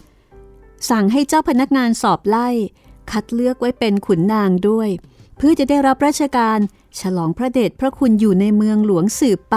[0.90, 2.48] สั่งให้เจ้าพนักงานสอบไล่
[3.10, 4.88] คัดเลือกไว้เป็นขุนนางด้วย
[5.36, 6.58] เพื่อจะได้รับราชการ
[7.00, 9.56] ฉลองพระเดชพระคุณอยู่ในเมืองหลวงสืบไป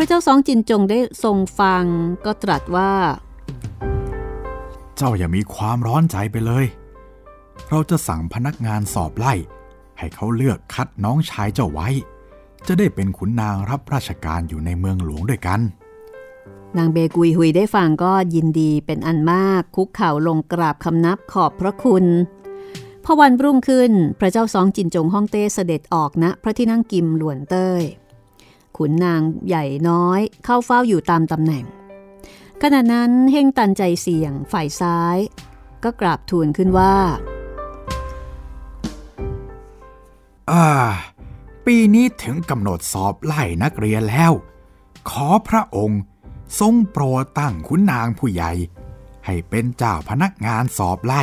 [0.00, 1.84] พระเจ้าสองจินจงได้ทรงฟัง
[2.24, 2.92] ก็ตรัสว่า
[4.96, 6.66] เจ้าอย่ามีความร้อนใจไปเลย
[7.68, 9.34] เราจะสั่งพนักงานสอบไล่
[9.98, 11.88] ให้เขาเลือกคัดน้องชายเจ้าไว้
[12.66, 15.60] จะได้เป็นขุนนางรับราชการอยู่ในเมืองหลวงด้วยกัน
[16.76, 22.04] นางเบกุยหุยได้ฟังก็ยินดีเป็นอันมากคุกเข่าลงกราบคำนับขอบพระคุณ
[23.04, 27.82] พอวันรุ่งขึ้น พระเจ้าสองจินจงฮ่องเต้เสด็จออกณนะพระที่นั่งกิมหลวนเต้ย
[28.78, 31.64] ขุนนางใหญ่น้อย เข้าเฝ้าอยู่ตามตำแหน่ง
[32.62, 35.18] ขณะนั้นเฮงตันใจเสี่ยงฝ่ายซ้าย
[35.84, 36.94] ก็กราบทูลขึ้นว่า
[40.50, 40.66] อ่า
[41.66, 44.32] ปีนี้ถึงกำหนดสอบไล่นักเรียนแล้ว
[45.10, 46.00] ขอพระองค์
[46.60, 48.52] ทรงโปรดตั้งขุนนางผู้ใหญ่
[49.26, 51.22] ให้เป็นเจ้าพนักงานสอบไล่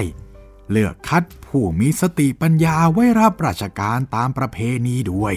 [0.72, 5.36] เลือกคัดผู้มีสติปัญญาไว้รับราชการตามประเพณีด้วย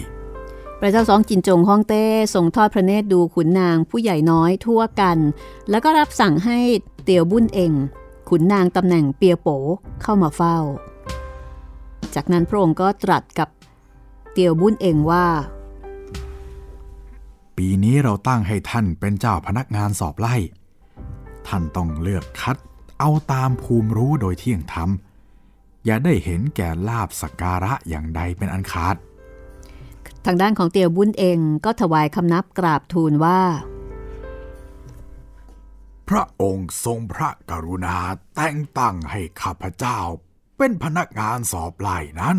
[0.80, 5.18] พระเจ้าสองจินจงฮ่องเต้ทรงทอดพระเนตรดูขุนนางผู้ใหญ่น้อยทั่วกัน
[5.70, 6.58] แล้วก็รับสั่งให้
[7.04, 7.72] เตียวบุญเอง
[8.28, 9.48] ขุนนางตำแหน่งเปียโป
[10.02, 10.58] เข้ามาเฝ้า
[12.14, 13.48] จากนั้นพระองค์ก็ตรัสกับ
[14.32, 15.26] เตียวบุญเองว่า
[17.56, 20.36] ปีนี้เราตั้งให้ท่านเป็นเจ้าพนักงานสอบไล่
[21.48, 22.56] ท่านต้องเลือกคัด
[23.00, 24.90] เอาตามภูมิรู้โดยเที่ยงธรรม
[25.84, 28.96] อย่าได้เห็นแก่ลาบสักการะอย่างใดเป็นอันขาด
[30.24, 33.40] ทางด้านของเตียวบุญเองก็ถวายคำนับกราบทูลว่า
[36.08, 37.98] พระองค์ทรงพระกรุณา
[38.34, 39.98] แต่งตั้งให้ข้าพเจ้า
[40.58, 42.36] เป็นพนักงานสอบไล่นั้น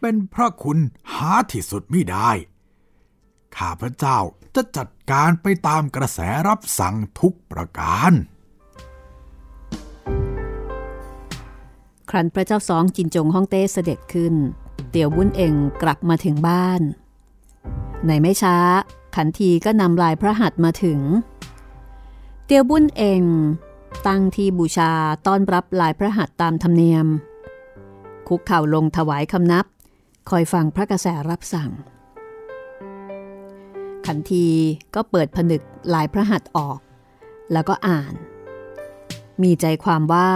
[0.00, 0.78] เป็นพระคุณ
[1.14, 2.30] หาที่สุดไม่ได้
[3.56, 4.18] ข้าพเจ้า
[4.54, 8.12] จะจัดการไปตามกระแสรับสั่งทุกประการ
[12.10, 14.34] ครั้นพระเจ้าสองจินจงฮ่องเต้เสด็จขึ้น
[14.90, 16.80] เตียวบุญเองกลับมาถึงบ้าน
[18.06, 18.56] ในไม่ช้า
[19.16, 21.00] ขันทีก็นำลายพระหัตมาถึง
[22.46, 23.22] เตียวบุญเอง
[24.06, 24.92] ตั้งที่บูชา
[25.26, 27.06] ต้อนรับลายพระหัตตามธรรมเนียม
[28.28, 29.66] คุกเข่าลงถวายคำนับ
[30.30, 31.70] คอยฟังพระกระแสรับสั่ง
[34.06, 34.46] ขันที
[34.94, 35.62] ก็เปิดผนึก
[35.94, 36.78] ลายพระหัตออก
[37.52, 38.14] แล้วก็อ่าน
[39.42, 40.30] มีใจความว่า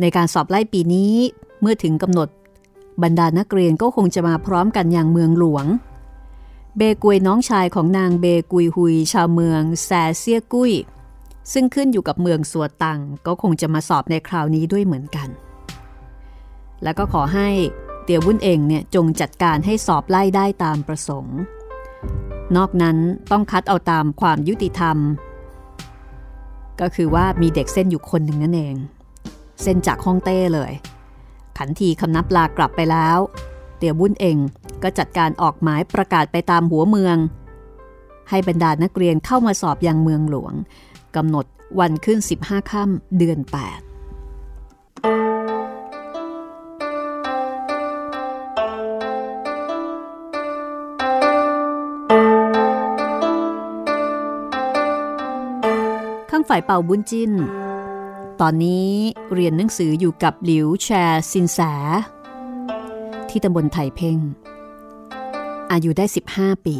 [0.00, 1.14] ในการสอบไล่ปีนี้
[1.60, 2.28] เมื่อถึงกำหนด
[3.02, 5.66] บรรดานักเรียนก็คงจะมาพร้อมกันอย่างเมืองหลวง
[6.76, 10.72] เบกวยน้องชายของนางเบกุยฮุย ชาวเมืองแซเซียกุย
[11.52, 15.28] ซึ่งขึ้นอยู่กับเมืองสัวตังก็คงจะมาสอบในคราวนี้ด้วยเหมือนกัน
[16.82, 17.48] แล้วก็ขอให้
[18.04, 21.36] เตียววุ้นเองเนี่ยจงจัดการให้สอบไล่ได้ตามประสงค์
[22.56, 22.96] นอกนั้น
[23.30, 24.96] ต้องคัดเอาตามความยุติธรรม
[26.80, 28.74] ก็คือว่ามีเด็กเส้นอยู่คนหนึ่งนั่นเอง
[29.62, 30.72] เส้นจากฮ่องเต้เลย
[31.58, 33.18] ขันทีคำนับลากลับไปแล้ว
[33.78, 34.36] เตียวบุญเอง
[34.82, 37.16] ก็จัดการออกหมายประกาศไปตามหัวเมือง
[38.30, 40.54] ให้บรรดานักเรียนเข้ามาสอบยังเมืองหลวง
[41.16, 41.46] กำหนด
[41.78, 43.50] วันขึ้น 15ค่ำเดือน8
[56.30, 57.32] ข้างฝ่ายเป่าบุญจิน
[58.44, 58.88] ตอนนี้
[59.34, 61.58] เรียนหนังสืออยู่กับหลิวแชร์ซินแส
[63.28, 64.18] ที่ตำบลไถเพ่ง
[65.72, 66.76] อายุได้ 15 ปี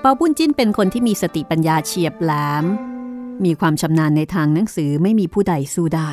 [0.00, 2.64] เปาบุญจิ้นเป็นคนที่มีสติปัญญาเฉียบแหลม
[3.44, 6.10] มีความชำนาญในทางหนังสือไม่มีผู้ใดสู้ได้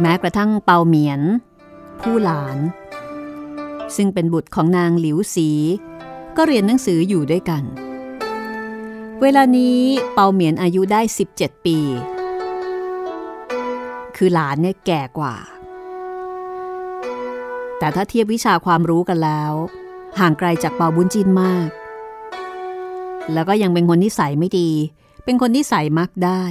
[0.00, 1.20] แม้กระทั่งเปาเหมียน
[2.00, 2.58] ผู้หลาน
[3.96, 5.50] ซึ่งเป็นบุตรของนางหลิวสี
[6.36, 9.80] ก็เรียนหนังสืออยู่ด้วยกันเเวลานี้
[10.14, 11.00] เปาเหมียนอายุได้
[11.32, 11.78] 17 ปี
[14.16, 15.36] คือหลานเนี่ยแก่กว่า
[17.78, 19.52] แต่ถ้าเทียบวิชาความรู้กันแล้ว
[20.18, 21.68] ห่างไกลจากเปาบุญจินมาก
[23.32, 24.70] แล้วก็ยังเป็นคนนิสัยไม่ดี
[25.24, 26.42] เป็นคนนิสัยมักได้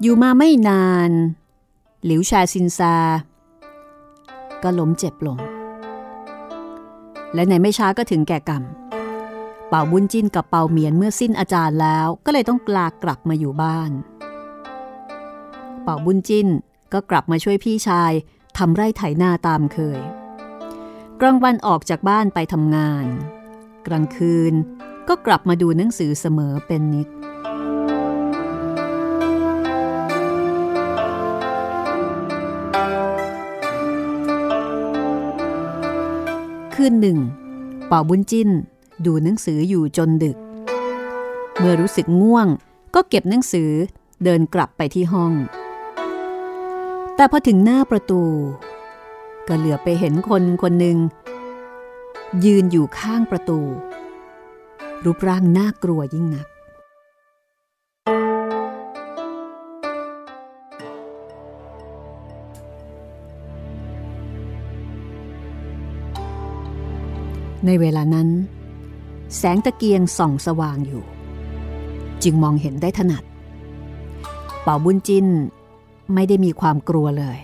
[0.00, 1.10] อยู่มาไม่นาน
[2.04, 2.96] หลิวชาซินซา
[4.62, 5.38] ก็ล้มเจ็บลง
[7.34, 8.62] และในไม่ช้าก็ถึงแก่กรรม
[9.68, 13.90] เป่าบุญจินกับเป่าเหมียนเมื่อสิ้นอาจารย์แล้วก็เลยต้องกลากลับมาอยู่บ้าน
[15.82, 16.48] เป่าบุญจิน
[16.92, 18.12] ก็กลับมาช่วยพี่ชาย
[18.58, 20.00] ทำไร่ไถนาตามเคย
[21.20, 23.06] กลางวันออกจากบ้านไปทำงาน
[23.86, 24.54] กลางคืน
[25.08, 27.08] ก็กลับมาดูหนังสือเสมอเป็นนิด
[36.74, 37.18] คืนหนึ่ง
[37.88, 38.50] เป่าบุญจิ้น
[39.04, 40.36] ดูหนังสืออยู่จนดึก
[41.58, 42.46] เมื่อรู้สึกง่วง
[42.94, 43.70] ก็เก็บหนังสือ
[44.24, 45.32] เดินกลับไปที่ห้อง
[47.16, 48.22] แต่พอถึงหน้าประตู
[49.48, 50.98] ก็เหลือไปเห็นคนคนหนึ่ง
[52.44, 53.60] ยืนอยู่ข้างประตู
[55.04, 56.46] รูปร่างน่ากลัวยิ่งนัก
[67.66, 68.28] ในเวลานั้น
[69.36, 71.04] แสงตะเกียงส่องสว่างอยู่
[72.22, 73.24] จึงมองเห็นได้ถนัด
[74.62, 75.26] เป่าบุญจิน
[76.14, 77.38] ไม่ได้มีความกลัวเลย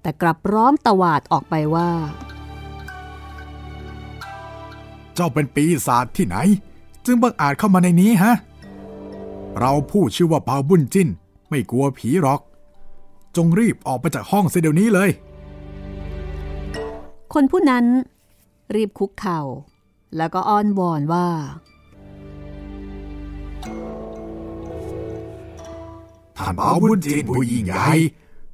[0.00, 1.90] แต่กลับร้อมตวาดออกไปว่า
[5.14, 6.36] เจ้าเป็นปีศาจที่ไหน
[7.04, 8.34] จึงบังอาจเข้ามาในนี้ฮะ
[9.58, 11.08] เราผู้ชื่อว่าเปาบุญจิน
[11.48, 12.40] ไม่กลัวผีหรอก
[13.36, 15.10] จงรีบออกไปจากห้องเสียเดี๋ยวนี้เลย
[17.32, 17.84] คนผู้นั้น
[18.74, 19.40] รีบคุกเข่า
[20.16, 21.26] แล้วก็อ้อนวอนว่า
[26.36, 27.88] ท่านเปาบุญจินผู้ยิ่งใหญ่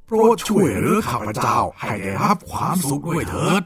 [0.05, 3.63] โปรดช่วยเหลือข้าพเจ้าให้ได้รับความสุขด้วยเถิด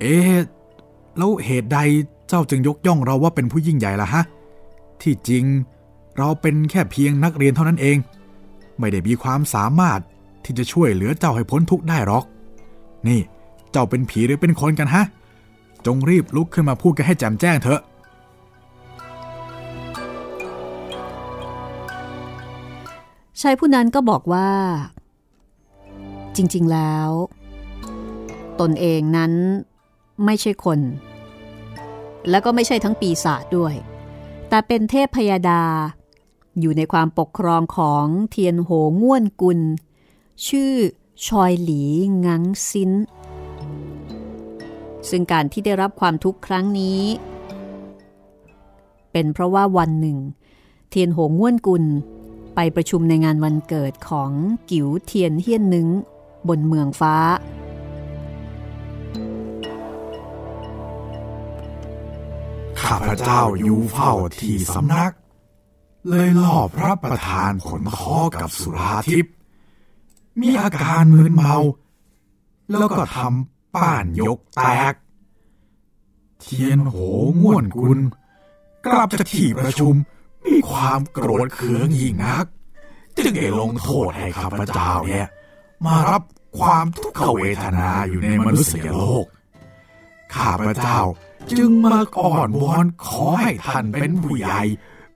[0.00, 0.34] เอ๊ะ
[1.18, 1.78] แล้วเหตุใด
[2.28, 4.22] เจ้าจึงยกย่องเราว่าเป็นผู้ยิ่งใหญ่ล่ะฮะ
[5.02, 5.44] ที่จริง
[6.18, 7.96] เราเป็นแค่เพียงนักเรียนเท่านั้นเอง
[8.78, 10.00] ไม่ได้มีความสามารถ
[10.44, 12.24] ที่จะช่วยเหลือเจ้าให้พ้นทุกข์ได้หรอก
[13.08, 13.20] นี่
[13.72, 15.04] เจ้าเป็นผีหรือเป็นคนกันฮะ
[15.86, 17.80] จงรีบลุกขึ้นมาพูดกันให้แจ่มแจ้งเถอะ
[23.40, 24.50] ชายผู้นั้นก็บอกว่า
[26.36, 27.08] จริง ๆ แล้ว
[28.60, 29.32] ตนเองนั้น
[30.24, 30.80] ไม่ใช่คน
[32.30, 33.74] แล้วก็ไม่ใช่ทั้งปีศาจด้วย
[34.48, 35.64] แต่เป็นเทพพยาดา
[36.60, 38.70] อยู่ในความปกครองของเทียนโห
[39.02, 39.60] ง่วนกุล
[40.46, 40.74] ชื่อ
[41.26, 41.82] ชอยหลี
[42.26, 42.92] งังซิน
[45.10, 47.00] ซึ่งการที่ได้รับความทุกข์ครั้งนี้
[49.12, 50.18] เป็นเพราะว่าวันหนึ่ง
[50.90, 51.84] เทียนโหง่วนกุล
[52.54, 54.30] ไปประชุมในงานวันเกิดของ
[54.70, 55.88] กิ๋วเทียนเฮียนนึง
[56.48, 57.16] บนเมืองฟ้า
[62.82, 65.12] ข้าพเจ้าอยู่เฝ้าที่สำนัก
[66.08, 69.34] เลยล่อพระประธานขนคอกับสุราทิพย์
[70.40, 71.56] มีอาการมึนเมา
[72.70, 74.94] แล้วก็ทำ ป้านยกแตก
[76.40, 76.96] เทียนโห
[77.42, 78.00] ง่วนกุล
[78.86, 79.94] กลับจากที่ประชุม
[80.46, 82.46] มีความโกรธเคืองยิ่งนัก
[83.16, 85.28] จึงได้ลงโทษให้ข้าพเจ้าเนี่ย
[85.86, 86.22] มารับ
[86.58, 89.26] ความทุกขเวทนาอยู่ในมนุษยโลก
[90.34, 91.00] ข้าพเจ้า
[91.52, 94.62] จึงมาอ่อนวอนขอให้ท่านเป็นผู้ใหญ่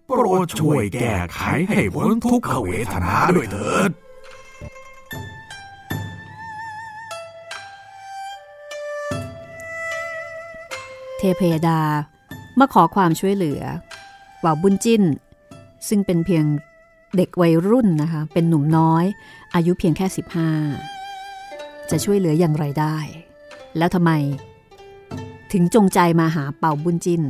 [0.06, 1.40] โปรดช่วยแก้ไข
[1.70, 3.90] ให้พ้นทุกขเวทนาด้วยเถิด
[11.26, 11.80] เทพยดา
[12.58, 13.62] มาขอความช่วยเหลือ
[14.44, 15.02] ว่าบุญจิ้น
[15.88, 16.44] ซึ่งเป็นเพียง
[17.16, 19.04] เด็กวัยรุ่นนะคะ เป็นหนุ่มน้อย
[19.54, 20.06] อายุเพียงแค่
[20.98, 22.96] 15 จะช่วยเหลืออย่างไรได้
[23.78, 24.10] แล้วทำไม
[25.52, 27.22] ถึงจงใจมาหาเป่าบุญจิน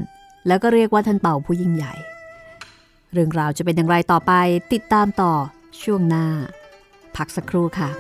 [0.46, 1.94] แล้วก็เรียกว่าท่านเป่าผู้ยิ่งใหญ่
[3.12, 4.32] เรื่องราวจะเป็นอย่างไรต่อไป
[4.72, 5.32] ติดตามต่อ
[5.82, 6.26] ช่วงหน้า
[7.16, 7.90] พักสักครู่ค่ะ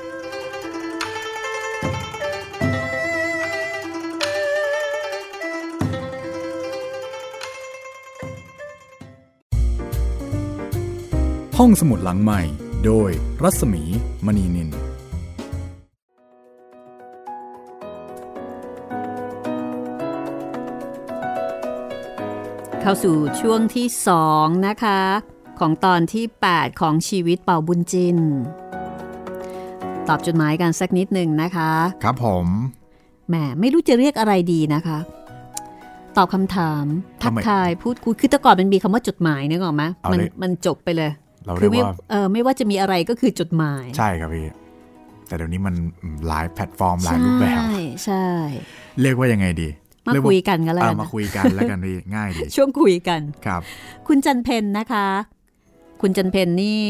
[11.60, 12.40] ห้องสมุดหลังใหม่
[12.84, 13.10] โดย
[13.42, 13.82] รัศมี
[14.26, 14.68] มณีนิน
[22.80, 23.86] เข้าสู่ช่วงที่
[24.26, 25.00] 2นะคะ
[25.58, 28.18] ของตอนที่ 8 ของชีวิตเป่าบุญจิน
[30.08, 31.70] ตอบจดหมายกันสักนิดหนึ่งนะคะ
[32.04, 32.46] ครับผม
[33.28, 34.98] แหมไม่รู้จะเรียกอะไรดีนะคะ
[36.16, 36.84] ตอบคำถาม
[37.22, 41.12] ทักทายพูดคุยคือแต่ก่อนมันมีคำว่าจดหมายนึกออกไหมเอามันเลยมันจบไปเลย
[41.46, 44.46] เราคืเรียกไม่ว่าเออไม่ว่าจะมีอะไรก็คือจดหมาย ใช่ครับพี่
[45.26, 45.74] แต่เดี๋ยวนี้มัน
[46.26, 47.72] หลายแพลตฟอร์มหลายรูปแบบ ใช่
[48.04, 48.26] ใช่
[49.00, 49.68] เรียกว่ายังไงดี
[50.06, 53.60] มาเรีกคุว่ยกันก็แล้วเอกัอนมาคุยกันแล้วกันดีง่ายดีช่วงคุยกันครับ
[54.08, 55.06] คุณจันเพนนะคะ
[56.00, 56.82] คุณจันเพนนี่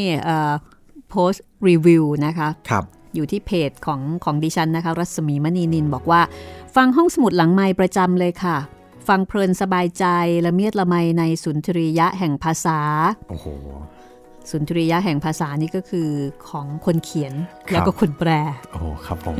[1.09, 2.83] โพสต์รีวิวนะคะครับ
[3.15, 6.21] อยู่ที่เพจของของดิฉันนะคะ รัศมีมณีนินบอกว่า
[6.75, 8.57] ฟังห้องสมุดหลังไม้ประจำเลยค่ะ
[9.07, 10.05] ฟังเพลินสบายใจ
[10.45, 12.79] ละเมียดละไมในสุนทรียะแห่งภาษา
[13.29, 13.47] โอ้โห
[14.51, 16.09] สุนทรียะแห่งภาษานี่ก็คือ
[16.49, 17.33] ของคนเขียน
[17.67, 18.29] ครับแล้วก็คนแปล
[18.71, 19.37] โอ้โหครับผม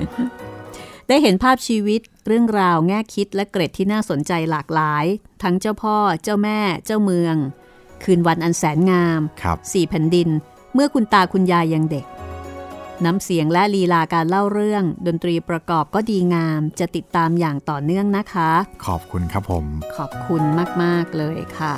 [1.08, 5.06] ได้เห็นภาพชีวิตเรื่องราวแง่คิดและเกร็ดที่น่าสนใจหลากหลาย
[5.44, 7.36] ทั้งเจ้าพ่อ เจ้าแม่ เจ้าเมือง
[8.04, 10.30] คืนวันอันแสนงามครับสี่แผ่นดิน
[10.74, 12.06] เมื่อคุณตาคุณยายยังเด็ก
[13.06, 18.52] น้ำเสียงและลีลาการเล่าเรื่อง ดนตรีประกอบก็ดีงาม จะติดตามอย่างต่อเนื่องนะคะ
[18.86, 19.66] ขอบคุณครับผม
[19.98, 20.42] ขอบคุณ
[20.84, 21.76] มาก ๆ เลยค่ะ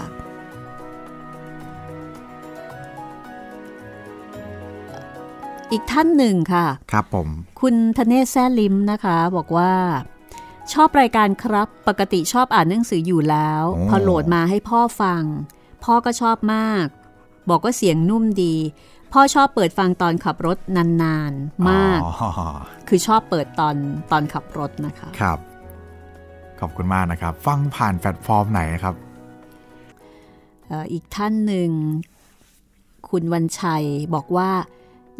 [5.72, 7.28] อีกท่านหนึ่งค่ะ ครับผม
[7.62, 9.74] คุณธเนศแซ่ลิมนะคะ บอกว่า
[10.74, 15.24] ชอบรายการครับ ปกติชอบอ่านหนังสืออยู่แล้วโอ้พอโหลดมาให้พ่อฟัง
[15.84, 16.86] พ่อก็ชอบมาก
[17.50, 18.56] บอกว่าเสียงนุ่มดี
[19.14, 22.30] พ่อชอบเปิดฟังตอนขับรถนานๆมากอ๋อ
[22.88, 23.76] คือชอบเปิดตอน
[24.12, 25.40] ตอนขับรถนะคะ ครับ
[26.60, 28.96] ขอบคุณมากนะครับ ฟังผ่านแพลตฟอร์มไหนครับ
[30.68, 31.70] เอ่ออีกท่านหนึ่ง
[33.10, 33.84] คุณวันชัย
[34.16, 34.50] บอกว่า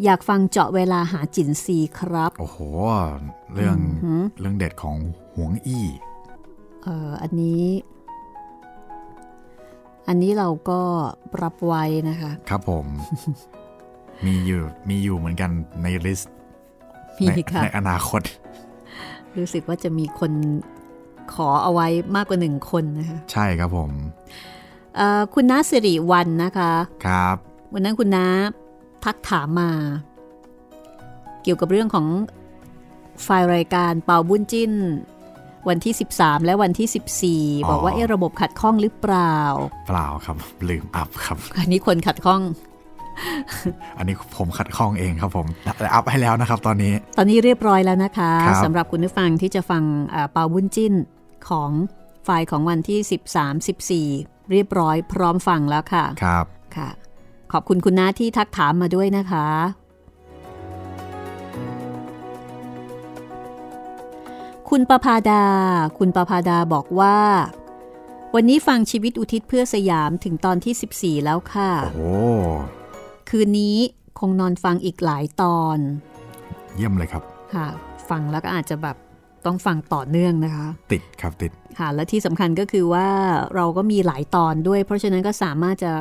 [0.04, 2.58] อยากฟังเจาะเวลาหาจิ๋นซีครับ โอ้โห
[3.54, 4.96] เรื่องอือหือเรื่องเด็ดของ
[5.36, 5.86] หวงอี้
[6.82, 7.64] เอ่ออันนี้
[10.08, 10.80] อันนี้เราก็
[11.42, 12.86] รับไว้นะคะ ครับผม
[14.26, 15.50] มีอยู่มีอยู่เหมือนกัน
[15.82, 16.32] ในลิสต์
[17.20, 18.22] มีในค่ะในอนาคต
[19.36, 20.32] รู้สึกว่าจะมีคน
[21.32, 21.86] ขอเอาไว้
[22.16, 23.90] มากกว่าหนึ่งคนนะคะ ใช่ครับผม
[24.96, 26.72] เอ่อคุณน้าสิริวันนะคะ
[27.06, 27.36] ครับ
[27.74, 28.26] วันนั้นคุณน้า
[29.04, 29.70] ทักถามมา
[31.42, 32.06] เกี่ยวกับเรื่องของ
[33.22, 34.72] ไฟล์รายการเป่าบุญจิ้น
[35.68, 39.36] วันที่ 13 และวันที่ 14 บอกว่าเอะระบบขัดข้องหรือเปล่า
[39.88, 40.36] เปล่าครับ
[40.68, 42.40] ลืมอัพครับ อันนี้คนขัดข้อง
[43.98, 45.46] อันนี้ผมขัดข้องเองครับผม
[45.78, 50.94] แต่อัพให้แล้วนะครับ ตอนนี้ ตอนนี้เรียบร้อยแล้วนะคะครับสำหรับคุณผู้ฟังที่จะฟังเอ่อเปาบุญจิ้น
[51.48, 51.70] ของ
[52.24, 52.98] ไฟล์ของวันที่
[54.06, 56.44] 13 14 เรียบร้อยพร้อมฟังแล้วค่ะ ครับ
[56.76, 56.88] ค่ะ
[57.52, 59.48] ขอบคุณคุณน้าที่ทักถามมาด้วยนะคะ
[64.70, 65.44] คุณประภาดา
[65.98, 67.18] คุณประภาดาบอกว่า
[68.34, 72.00] วันนี้ฟังชีวิตอุทิศเพื่อสยามถึงตอนที่ 14 แล้วค่ะโอ้โห
[73.30, 73.76] คืนนี้
[74.18, 75.78] คงนอนฟังอีกหลายตอน
[76.76, 77.22] เยี่ยมเลยครับ
[77.54, 77.66] ค่ะ
[78.10, 78.96] ฟังแล้วก็อาจจะแบบ
[79.46, 83.08] ต้องฟังต่อเนื่องนะคะ ติดครับติด ค่ะ และที่สำคัญก็คือว่า
[83.54, 85.92] เราก็มีหลายตอนด้วย เพราะฉะนั้นก็สามารถจะ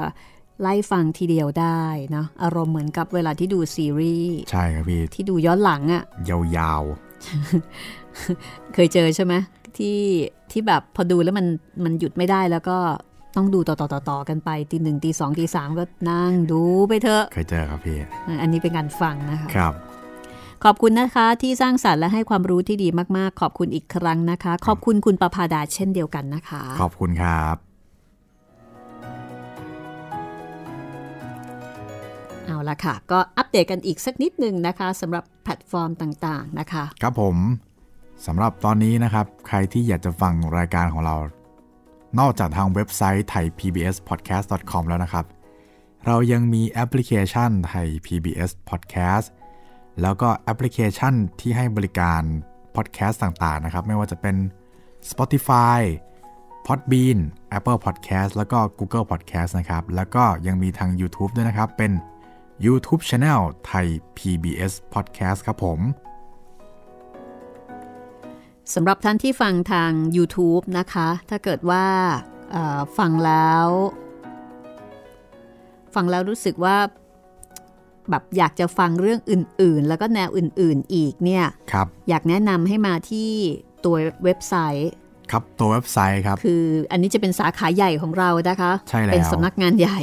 [0.61, 6.83] ไล่ฟังทีเดียวได้เนาะอารมณ์เหมือนกับเวลาที่ดูซีรีส์ใช่ครับพี่ที่ดูย้อนหลังอะ่ะยาว
[8.73, 9.33] เคยเจอใช่ไหม
[9.77, 9.97] ที่
[10.51, 11.45] ที่แบบพอดูแล้วมัน
[11.83, 12.77] มันหยุดไม่ได้แล้วก็
[13.35, 17.97] ต้องดูต่อต่อต่อต่อกันไปตีหนึ่งตีสองตีสามก็นั่งดูไปเถอะๆเคยเจอครับพี่
[18.41, 19.73] อันนี้เป็นการฟังนะคะครับ
[20.63, 27.68] ขอบคุณนะคะที่สร้างสรรค์และให้ความรู้ที่ดีมากๆ ขอบคุณอีกครั้งนะคะ ขอบคุณคุณประภาดาเช่นเดียวกันนะคะ ขอบคุณครับ
[32.49, 37.35] เอาละค่ะ ก็อัปเดตกันอีกสักนิดหนึ่งนะคะสำหรับแพลตฟอร์มต่างๆนะคะ ครับผม
[38.25, 41.15] สำหรับตอนนี้นะครับ ใครที่อยากจะฟังรายการของเรา
[42.19, 45.25] นอกจากทางเว็บไซต์ไทย PBS podcast com แล้วนะครับ
[46.05, 49.27] เรายังมีแอปพลิเคชัน Thai PBS podcast
[50.01, 52.21] แล้วก็แอปพลิเคชันที่ให้บริการ
[52.75, 54.35] podcast ต่างๆนะครับ ไม่ว่าจะเป็น
[55.09, 55.79] Spotify
[56.65, 57.19] Podbean
[57.57, 61.91] Apple Podcast แล้วก็ Google Podcast นะครับ แล้วก็ยังมีทาง YouTube ด้วยนะครับ เป็น
[62.65, 65.79] YouTube Channel ไทย PBS Podcast ครับผม
[68.73, 71.85] สำหรับท่านที่ฟังทาง YouTube นะคะ ถ้าเกิดว่า
[72.51, 73.67] เอ่อฟังแล้ว
[75.95, 76.77] ฟังแล้วรู้สึกว่า
[78.09, 83.29] แบบอยากจะฟังเรื่องอื่น ๆ แล้วก็แนวอื่น ๆ อีกเนี่ยครับอยากแนะนำให้มาที่
[83.85, 84.91] ตัวเว็บไซต์
[85.31, 89.99] ครับตัวเว็บไซต์ครับ คืออันนี้จะเป็นสาขาใหญ่ของเรานะคะ ใช่แล้ว เป็นสำนักงานใหญ่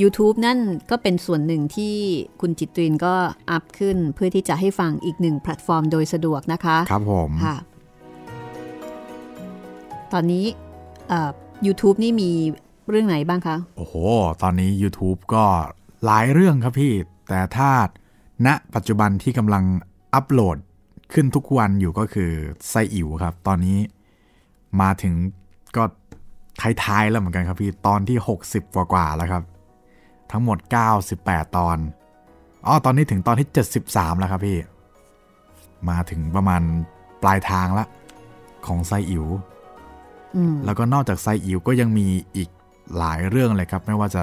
[0.00, 0.58] YouTube นั่น
[0.90, 1.94] ก็เป็นส่วนหนึ่งที่
[2.40, 3.14] คุณจิตรินก็
[3.50, 7.56] อัพขึ้นเพื่อที่จะให้ฟังอีกหนึ่งแพลตฟอร์มโดยสะดวกนะคะ ครับผมค่ะ
[10.12, 10.44] ตอนนี้
[11.08, 11.30] เอ่อ
[11.66, 12.30] YouTube นี่มี
[12.88, 13.94] เรื่องไหนบ้างคะ โอ้โห
[14.42, 15.44] ตอนนี้ YouTube ก็
[16.04, 16.92] หลายเรื่องครับพี่
[17.28, 17.70] แต่ถ้า
[18.46, 19.64] ณปัจจุบันที่กำลัง
[20.14, 20.56] อัปโหลด
[21.12, 22.30] ขึ้นทุกวันอยู่ก็คือ
[22.68, 23.78] ไซอิ๋วครับ ตอนนี้
[24.80, 25.14] มาถึง
[25.76, 25.84] ก็
[26.60, 29.42] ท้ายๆแล้วเหมือนกันครับพี่ตอนที่ 60 กว่าๆแล้วครับ
[30.30, 30.58] ทั้งหมด
[31.06, 31.78] 98 ตอน
[32.66, 33.48] อ๋อตอนนี้ถึงตอนที่
[33.84, 34.58] 73 แล้วครับพี่
[35.88, 36.62] มาถึงประมาณ
[37.22, 37.86] ปลายทางละ
[38.66, 39.26] ของไซอิ๋ว
[40.36, 42.48] อืมแล้วก็นอกจากไซอิ๋วก็ยังมีอีก
[42.98, 44.22] หลายเรื่องเลยครับ ไม่ว่าจะ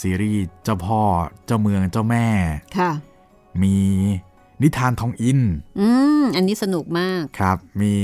[0.00, 1.00] ซีรีส์เจ้าพ่อ
[1.46, 2.26] เจ้าเมืองเจ้าแม่
[2.78, 2.90] ค่ะ
[3.62, 3.76] มี
[4.62, 5.40] นิทานทองอิน
[5.80, 5.88] อื
[6.20, 7.94] ม อันนี้สนุกมาก ครับ มี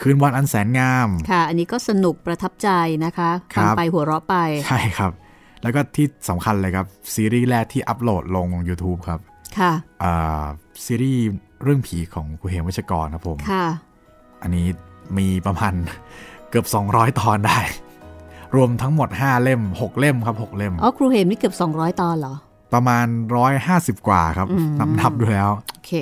[0.00, 2.68] คืนวันอันแสนงาม ค่ะ อันนี้ก็สนุกประทับใจ
[3.04, 4.36] นะคะครัฟับงไปหัวเราะไป
[4.66, 5.12] ใช่ครับ
[5.62, 9.20] แล้วก็ที่สำคัญเลยครับ ซีรีส์แรกที่อัปโหลดลง YouTube ครับ
[9.58, 10.44] ค่ะอ่า
[10.86, 11.22] ซีรีส์
[11.62, 13.66] เรื่องผีของครูเหมวัชกรครับผม ค่ะ
[14.42, 14.66] อันนี้
[15.18, 15.74] มีประมาณ
[16.50, 17.58] เกือบ 200 ตอนได้
[18.56, 22.34] รวมทั้งหมด 5 เล่ม 6 เล่มครับ 6 เล่ม อ๋อ ครูเหมนี่เกือบ 200 ตอนเหรอ
[22.72, 23.06] ประมาณ
[23.56, 25.92] 150 กว่าครับอืมนับนับดูแล้วโอเค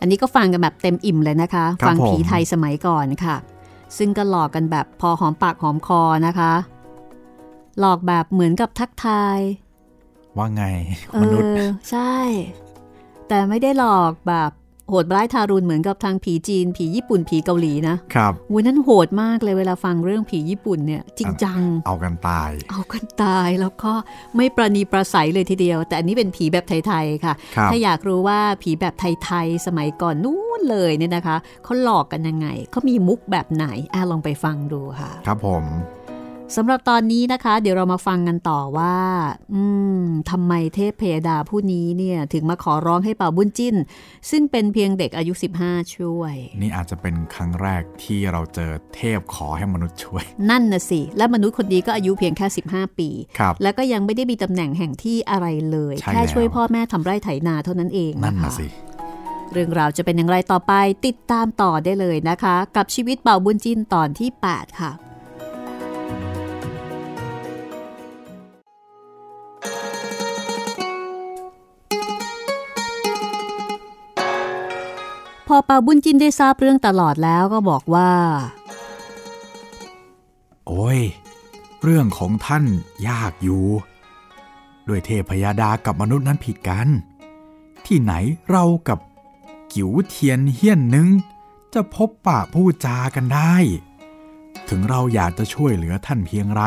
[0.00, 3.36] อันนี้ก็ฟังกันแบบเต็มอิ่มเลยนะคะครับฟังผีผมไทยสมัยก่อนค่ะ
[3.98, 6.52] ซึ่งก็หลอกกันแบบพอหอมปากหอมคอนะคะ
[7.78, 9.38] หลอกแบบเหมือนกับทักทาย
[10.36, 10.64] ว่าไง
[11.12, 12.14] เอมนุษย์อใช่
[13.28, 14.50] แต่ไม่ได้หลอกแบบ
[14.88, 23.92] โหดร้ายทารุณเหมือนกับทางผีจีน ผีญี่ปุ่นผีเกาหลีนะครับวุ้ยนั่นโหดมากเลยเวลาฟังเรื่องผีญี่ปุ่นเนี่ยจริงจัง เอากันตาย เอากันตายแล้วก็
[24.36, 35.64] ไม่ประนีประสัยเลยทีเดียว แต่อันนี้เป็นผีแบบไทยๆค่ะครับถ้าอยากรู้ว่าผีแบบไทยๆสมัยก่อนนู้นเลยเนี่ยนะคะเขาหลอกกันยังไงเขามีมุกแบบไหนอะลองไปฟังดูค่ะ ครับผม
[36.56, 38.96] สำหรับตอนนี้นะคะ เดี๋ยวเรามาฟังกันต่อว่า
[39.54, 39.62] อื
[40.02, 43.76] มทำไมเทพพยดาผู้นี้เนี่ย ถึงมาขอร้องให้เป่าบุญจิ้น
[44.30, 45.32] ซึ่งเป็นเพียงเด็กอายุ
[45.62, 58.66] 15 ช่วย นี่อาจจะเป็นครั้งแรกที่เราเจอเทพขอให้มนุษย์ช่วย นั่นน่ะสิ และมนุษย์คนนี้ก็อายุเพียงแค่ 15 ปี ครับแล้วก็ยังไม่ได้มีตำแหน่งแห่งที่อะไรเลย ใช่แค่แล้ว ช่วยพ่อแม่ทำไร่ไถนาเท่านั้นเองนั่นนะคะ น่ะสิ
[59.52, 60.72] เรื่องราวจะเป็นอย่างไรต่อไป
[61.06, 64.92] ติดตามต่อได้เลยนะคะ กับชีวิตเป่าบุญจินตอนที่ 8 ค่ะ
[75.54, 78.10] อเป่าบุญจินได้ทราบเรื่องตลอดแล้วก็บอกว่า
[80.66, 81.00] โอ้ย
[81.82, 82.64] เรื่องของท่าน
[83.08, 83.64] ยากอยู่
[84.88, 86.88] ด้วยเทพยาดากับมนุษย์นั้นผิดกัน
[87.86, 88.12] ที่ไหน
[88.50, 88.98] เรากับ
[89.74, 91.08] กิ๋วเทียนเฮี้ยนหนึ่ง
[91.74, 93.54] จะพบปะพูดจากันได้
[94.68, 96.62] ถึงเราอยากจะช่วยเหลือท่านเพียงไร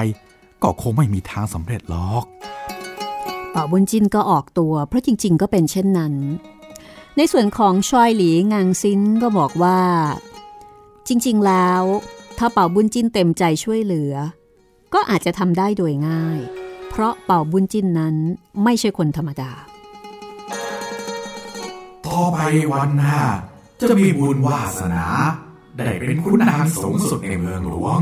[0.64, 2.26] ก็คงไม่มีทางสำเร็จหรอก
[3.52, 6.14] เป่าบุญจินก็ออกตัว เพราะจริง ๆ ก็เป็นเช่นนั้น
[7.18, 9.82] ในส่วนของชอยหลีงางซินก็บอกว่า
[11.07, 11.84] จริง ๆ แล้ว
[12.38, 14.13] ถ้าเป่าบุญจินเต็มใจช่วยเหลือ
[14.93, 16.39] ก็อาจจะทำได้โดยง่าย
[16.89, 18.15] เพราะเป่าบุญจินนั้น
[18.63, 19.51] ไม่ใช่คนธรรมดา
[22.07, 22.39] ต่อไป
[22.72, 23.20] วันหน้า
[23.89, 25.05] จะมีบุญวาสนา
[25.78, 27.99] ได้เป็นคุณนางสูงสุดในเมืองหลวง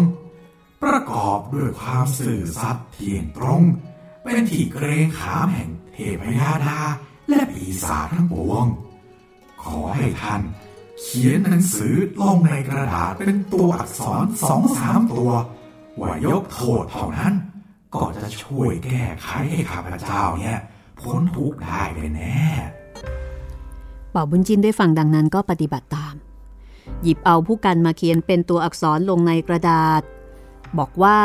[0.84, 3.61] ประกอบด้วยความสื่อสัตย์เที่ยงตรง
[4.24, 6.80] เป็นที่เกรงขามแห่งเทพยาดา
[7.30, 8.66] และปีศาจทั้งปวง
[9.66, 10.41] ขอให้ท่าน
[11.01, 15.32] เขียนหนังสือลงในกระดาษเป็นตัวอักษรสองสามตัว
[16.01, 17.34] ว่ายกโทษเท่านั้น
[17.95, 20.59] ก็จะช่วยแก้ไขให้ข้าพเจ้าเนี่ย
[20.99, 21.82] พ้นทุกข์ได้
[22.16, 22.43] แน่
[24.13, 26.16] ป่าบุญจินได้ฟังดังนั้นก็ปฏิบัติตาม
[27.03, 30.01] หยิบเอาผู้กันมาเขียนเป็นตัวอักษรลงในกระดาษ
[30.78, 31.20] บอกว่า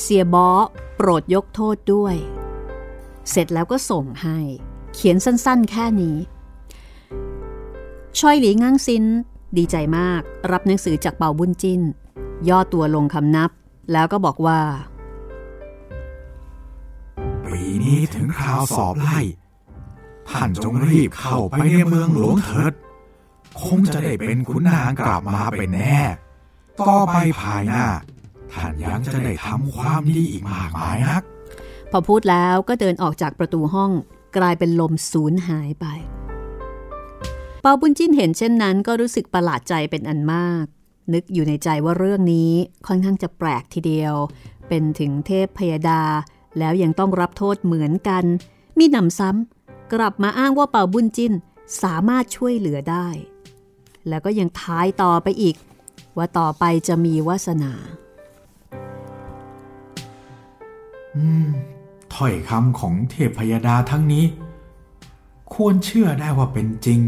[0.00, 0.48] เสียบอ
[0.96, 2.14] โปรดยกโทษด้วย
[3.30, 4.38] เสร็จแล้วก็ส่งให้
[4.94, 6.16] เขียนสั้นๆแค่นี้
[8.20, 9.04] ชอยหลีง้างซิน
[9.56, 11.80] ดีใจมาก รับหนังสือจากเป่าบุญจิน
[12.48, 13.50] ย่อตัวลงคำนับ
[13.92, 14.60] แล้วก็บอกว่า
[17.46, 19.20] ปีนี้ถึงคราวสอบไล่
[20.30, 22.72] ท่านจงรีบเข้าไปในเมืองหลวงเถิด
[23.62, 26.00] คงจะได้เป็นขุนนางกลับมาเป็นแน่
[26.88, 27.88] ต่อไปภายหน้า
[28.52, 31.22] ท่านยังจะได้ทำความดีอีกมากมายนัก
[31.90, 33.90] พอพูดแล้วก็เดินออกจากประตูห้อง
[34.36, 35.86] กลายเป็นลมสูญหายไป
[36.25, 40.64] เปาบุญจิ้นเห็นเช่นนั้นก็รู้สึกประหลาดใจเป็นอันมาก
[41.12, 42.52] นึกอยู่ในใจว่าเรื่องนี้
[42.86, 44.14] ค่อนข้างจะแปลกทีเดียว
[44.68, 46.02] เป็นถึงเทพพยดา
[46.58, 48.24] แล้วยังต้องรับโทษเหมือนกัน
[48.78, 51.32] มีหนำซ้ำกลับมาอ้างว่าเปาบุญจิ้น
[51.82, 53.08] สามารถช่วยเหลือได้
[54.08, 55.56] แล้วก็ยังท้ายต่อไปอีก
[56.16, 57.72] ว่าต่อไปจะมีวาสนา
[61.16, 61.48] หืม
[62.14, 64.24] ถ้อยคำของเทพพยดาทั้งนี้
[65.54, 67.00] ควรเชื่อได้ว่าเป็นจริง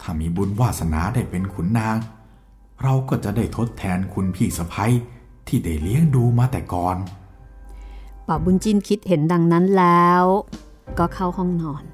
[0.00, 1.96] ถ้ามีบุญวาสนาได้เป็นขุนนาง
[2.82, 4.92] เราก็จะได้ทดแทนคุณพี่สะพ้ย
[5.48, 6.96] ที่ได้เลี้ยงดูมาแต่ก่อน
[8.26, 10.24] ป่าบุญจินคิดเห็นดังนั้นแล้ว
[10.98, 11.84] ก็เข้าห้องนอน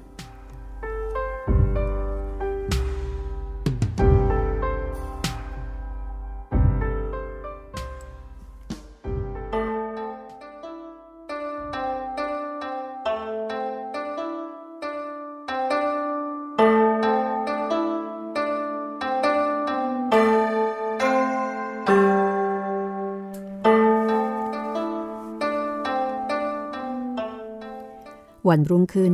[28.49, 29.13] วันรุ่งขึ้น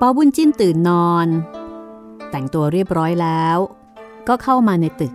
[0.00, 1.26] ปาบุญจิ้นตื่นนอน
[2.30, 3.56] แต่งตัวเรียบร้อยแล้ว
[4.28, 5.14] ก็เข้ามาในตึก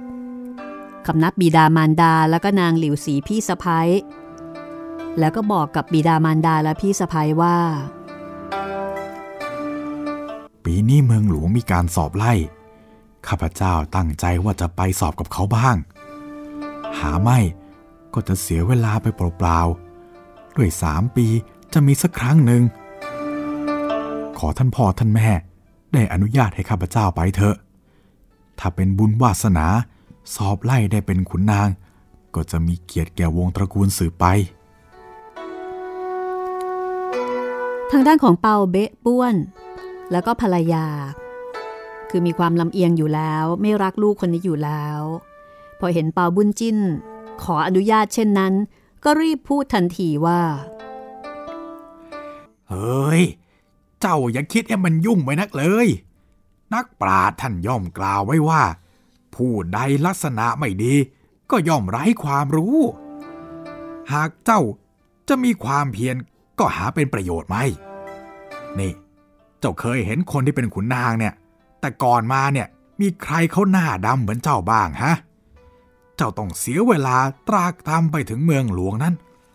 [1.06, 3.90] คำนับบิดามารดาแล้วก็นางหลิวสีพี่สะพ้ย
[5.20, 7.58] แล้วก็บอกกับบิดามารดาและพี่สะพ้ยว่า
[10.64, 12.34] ปีนี้เมืองหลวงมีการสอบไล่
[13.28, 15.76] ข้าพเจ้าตั้งใจว่าจะไปสอบกับเขาบ้าง
[17.00, 17.40] หาไม่
[18.14, 21.28] ก็จะเสียเวลาไปเปล่าๆด้วยสามปี
[21.74, 22.64] จะมีสักครั้งหนึ่ง
[24.40, 25.30] ขอท่านพ่อท่านแม่
[25.94, 27.56] ได้อนุญาตให้ข้าพเจ้าไปเถอะ
[28.60, 29.68] ถ้าเป็นบุญวาสนา
[30.36, 31.70] สอบไล่ได้เป็นขุนนาง
[32.36, 34.26] ก็จะมีเกียรติแก่วงตระกูลสืบไป
[37.92, 39.36] ทางด้านของเปาเบะป้วน
[40.12, 40.88] แล้วก็ภรรยา
[42.10, 45.02] คือมีความลำเอียงอยู่แล้ว ไม่รักลูกคนนี้อยู่แล้ว
[45.80, 46.78] พอเห็นเปาบุญจิ้น
[47.44, 48.54] ขออนุญาตเช่นนั้น
[49.04, 50.42] ก็รีบพูดทันทีว่า
[52.70, 53.24] เฮ้ย
[54.02, 55.88] เจ้าอย่าคิดให้มันยุ่งไปนักเลย
[56.74, 58.64] นักปราชญ์ท่านย่อมกล่าวไว้ว่า
[59.36, 60.94] ผู้ใดลักษณะไม่ดี
[61.52, 62.78] ก็ย่อมไร้ความรู้
[64.14, 64.62] หากเจ้า
[65.28, 66.16] จะมีความเพียร
[66.60, 67.58] ก็หาเป็นประโยชน์ไหม
[68.80, 68.92] นี่
[69.60, 71.34] เจ้าเคยเห็นคนที่เป็นขุนนางเนี่ย
[71.80, 72.68] แต่ก่อนมาเนี่ย
[73.02, 75.14] มีใครเขาหน้าดำเหมือนเจ้าบ้างฮะ
[76.16, 77.18] เจ้าต้องเสียเวลา
[77.48, 79.14] ตรากตรำไปถึงเมืองหลวงนั้น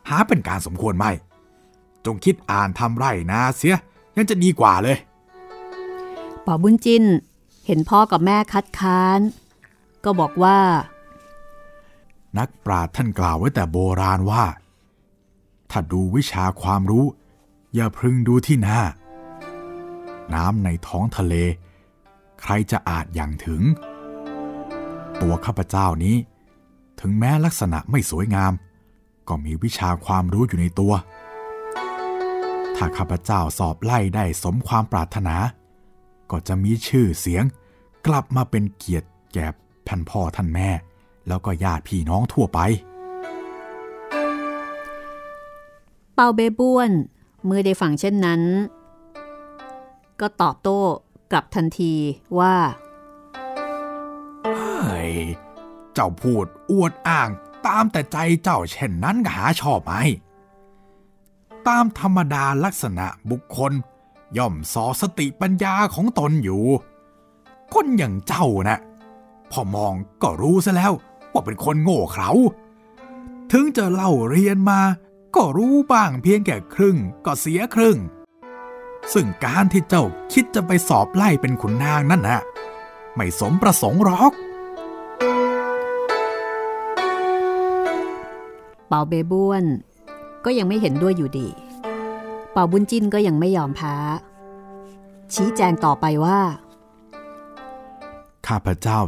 [0.09, 1.07] หาเป็นการสมควรไหม
[2.05, 3.77] จงคิดอ่านทำไรนาเสีย
[4.17, 4.97] ยังจะดีกว่าเลย
[6.45, 7.05] ปอบุญจิน
[7.67, 9.21] เห็นพ่อกับแม่คัดค้าน
[10.05, 10.59] ก็บอกว่า
[12.39, 14.45] นักปราชญ์ท่านกล่าวไว้แต่โบราณว่า
[15.71, 17.07] ถ้าดูวิชาความรู้
[17.75, 18.81] อย่าพึงดูที่หน้า
[20.35, 21.35] น้ำในท้องทะเล
[22.41, 23.63] ใครจะอาจอย่างถึง
[25.21, 26.17] ตัวข้าพเจ้านี้
[27.01, 28.53] ถึงแม้ลักษณะไม่สวยงาม
[29.29, 30.93] ก็มีวิชาความรู้อยู่ในตัว
[32.83, 35.37] ถ้าข้าพเจ้าสอบไล่ได้สมความปรารถนา
[36.31, 37.45] ก็จะมีชื่อเสียง
[38.07, 39.47] กลับมาเป็นเกียรติแก่
[39.89, 40.69] ท่านพ่อท่านแม่
[41.29, 42.59] แล้วก็ญาติพี่น้องทั่วไป
[46.15, 46.91] เปาเบบ้วน
[47.45, 48.43] เมื่อได้ฟังเช่นนั้น
[50.21, 50.81] ก็ตอบโต้
[51.31, 51.95] กลับทันที
[52.39, 52.57] ว่า
[54.45, 55.15] เฮ้ย
[55.95, 57.29] เจ้าพูดอวดอ้าง
[57.67, 59.95] ตามแต่ใจเจ้าเช่นนั้นก็หาชอบไหม
[61.69, 63.73] ตามธรรมดาลักษณะบุคคล
[64.37, 66.65] ย่อมสอสติปัญญาของตนอยู่
[67.75, 68.79] คนอย่างเจ้านะ่ะ
[69.51, 70.93] พอมองก็รู้ซะแล้ว
[71.33, 72.31] ว่าเป็นคนโง่เขลา
[73.53, 74.81] ถึงจะเล่าเรียนมา
[75.37, 76.97] ก็รู้บ้างเพียงแค่ครึ่ง
[77.27, 77.99] ก็เสียครึ่ง
[79.13, 82.41] ซึ่งการที่เจ้าคิดจะไปสอบไล่เป็นขุนนางนั่นนะ
[83.15, 84.33] ไม่สมประสงค์หรอก
[88.89, 89.65] เปาเบบ้วน
[90.45, 91.49] ก็ยังไม่เห็นด้วยอยู่ดี
[92.53, 93.95] เปาบุญจินก็ยังไม่ยอมแพ้
[95.35, 96.41] ชี้แจงต่อไปว่า
[98.47, 98.99] ข้าพเจ้า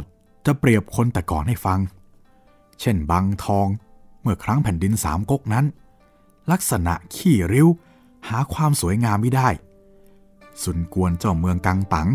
[0.45, 1.79] จะเปรียบคนแต่ก่อนให้ฟัง
[2.79, 3.67] เช่นบางทอง
[4.21, 5.65] เมื่อครั้งแผ่นดินสามก๊กนั้น
[6.51, 7.67] ลักษณะขี้ริ้ว
[8.27, 9.49] หาความสวยงามไม่ได้
[10.63, 12.09] สุนกวนเจ้าเมืองกังตัง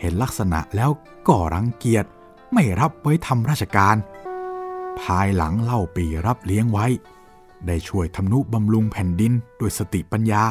[0.00, 0.90] เห็นลักษณะแล้ว
[1.28, 2.04] ก็รังเกียจ
[2.52, 3.96] ไม่รับไว้ทำราชการ
[5.00, 6.86] ภายหลังเล่าปีรับเลี้ยงไว้
[7.66, 10.42] ได้ช่วยทำนุบำรุงแผ่นดินด้วยสติปัญญา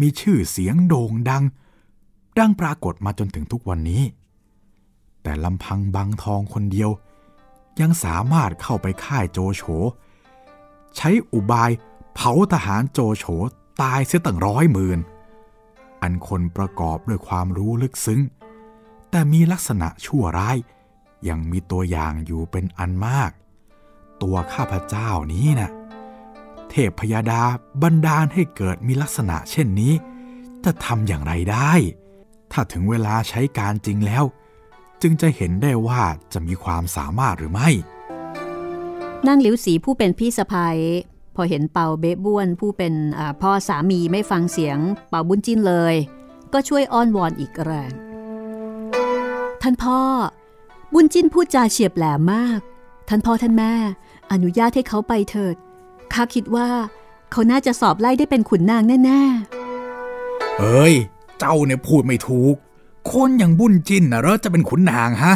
[0.00, 1.44] มีชื่อเสียงโด่งดัง
[2.38, 4.02] ดังปรากฏมาจนถึงทุกวันนี้
[5.22, 6.90] แต่ลำพังบางทองคนเดียว
[7.80, 9.62] ยังสามารถเข้าไปค่ายโจโฉ
[10.96, 11.70] ใช้อุบาย
[12.14, 13.24] เผาทหารโจโฉ
[13.82, 14.98] ตายเสียตั้งร้อยหมื่น
[16.02, 18.20] อันคนประกอบด้วยความรู้ลึกซึ้ง
[19.10, 20.56] แต่มีลักษณะชั่วร้าย
[21.28, 23.30] ยังมีตัวอย่างอยู่เป็นอันมาก
[24.22, 25.70] ตัวข้าพเจ้านี้นะ่ะ
[26.70, 27.42] เทพพยาดา
[27.82, 29.92] บันดาลให้เกิดมีลักษณะเช่นนี้
[30.64, 31.72] จะทำอย่างไรได้
[32.52, 34.24] ถ้าถึงเวลาใช้การจริงแล้ว
[35.02, 36.02] จึงจะเห็นได้ว่า
[36.32, 37.70] จะมีความสามารถหรือไม่
[39.26, 40.76] นางหลิวสีผู้เป็นพี่สะพ้ย
[41.34, 42.94] พอเห็นเปาเบ๊บ้วนผู้เป็น
[43.42, 44.78] พ่อสามีไม่ฟังเสียง
[45.10, 45.94] เปาบุญจินเลย
[46.52, 47.92] ก็ช่วยอ้อนวอนอีกแรง
[49.62, 50.00] ท่านพ่อ
[50.94, 52.60] บุญจินพูดจาเฉียบแหลมมาก
[53.08, 53.74] ท่านพ่อท่านแม่
[54.32, 55.56] อนุญาตให้เขาไปเถิด
[56.12, 56.68] ข้าคิดว่า
[57.30, 60.94] เขาน่าจะสอบไล่ได้เป็นขุนนางแน่ๆ เอ้ย
[61.38, 62.54] เจ้าเนี่ยพูดไม่ถูก
[63.12, 65.34] คนอย่างบุญจินนะเหรอจะเป็นขุนนางฮะ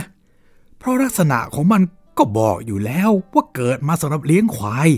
[0.78, 1.82] เพราะลักษณะของมัน
[2.18, 4.88] ก็บอกอยู่แล้วว่าเกิดมาสำหรับเลี้ยงควาย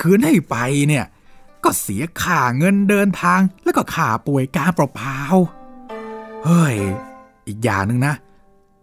[0.00, 0.56] คืนให้ไป
[0.88, 1.04] เนี่ย
[1.64, 6.76] ก็เสียค่าเงินเดินทางแล้วก็ค่าป่วยการเปล่าๆ เฮ้ย
[7.46, 8.14] อีกอย่างหนึ่งนะ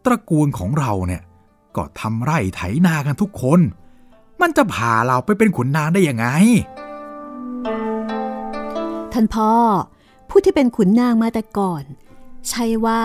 [0.06, 1.22] ตระกูลของเราเนี่ย
[1.76, 3.60] ก็ทำไร่ไถนากันทุกคน
[4.42, 6.28] มันจะพาเราไปเป็นขุนนางได้ยังไง
[9.14, 9.52] ท่านพ่อ
[10.30, 11.84] ผู้ที่เป็นขุนนางมาแต่ก่อน
[12.50, 13.04] ใช่ว่า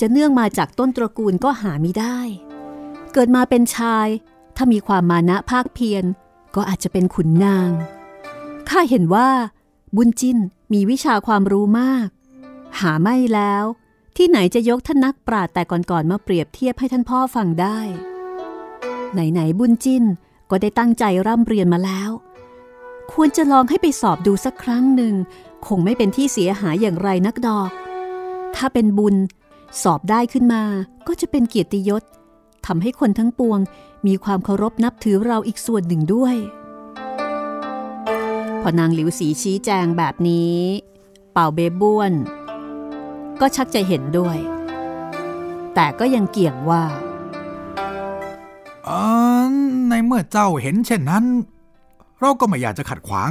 [0.00, 2.18] จะเนื่องมาจากต้นตระกูลก็หาไม่ได้
[3.12, 4.06] เกิดมาเป็นชาย
[4.56, 6.04] ถ้ามีความมานะภาคเพียร
[6.54, 7.70] ก็อาจจะเป็นขุนนาง
[8.68, 9.30] ข้าเห็นว่า
[9.96, 10.38] บุญจิน
[10.72, 12.08] มีวิชาความรู้มาก
[12.80, 13.64] หาไม่แล้ว
[14.16, 17.78] ที่ไหนจะยกท่านนักปราดแต่ก่อนๆมาเปรียบเทียบให้ท่านพ่อฟังได้
[19.12, 20.04] ไหนๆบุญจิน
[20.50, 22.10] ก็ได้ตั้งใจร่ำเรียนมาแล้ว
[23.12, 25.14] ควรจะลองให้ไปสอบดูสักครั้งหนึ่ง
[25.66, 27.70] คงไม่เป็นที่เสียหายอย่างไรนักดอก
[28.56, 29.16] ถ้าเป็นบุญ
[29.82, 30.62] สอบได้ขึ้นมา
[31.06, 32.02] ก็จะเป็นเกียรติยศ
[32.66, 33.58] ทำให้คนทั้งปวง
[34.06, 36.36] มีความเคารพนับถือเราอีกส่วนหนึ่งด้วย
[38.60, 40.56] พอนางหลิวสีชี้แจงแบบนี้
[41.32, 42.12] เป่าเบบ้วน
[43.40, 44.38] ก็ชักจะเห็นด้วย
[45.74, 46.82] แต่ก็ยังเกี่ยงว่า
[50.06, 51.24] เมื่อเจ้าเห็นเช่นนั้น
[52.20, 53.30] เราก็ไม่อยากจะขัดขวาง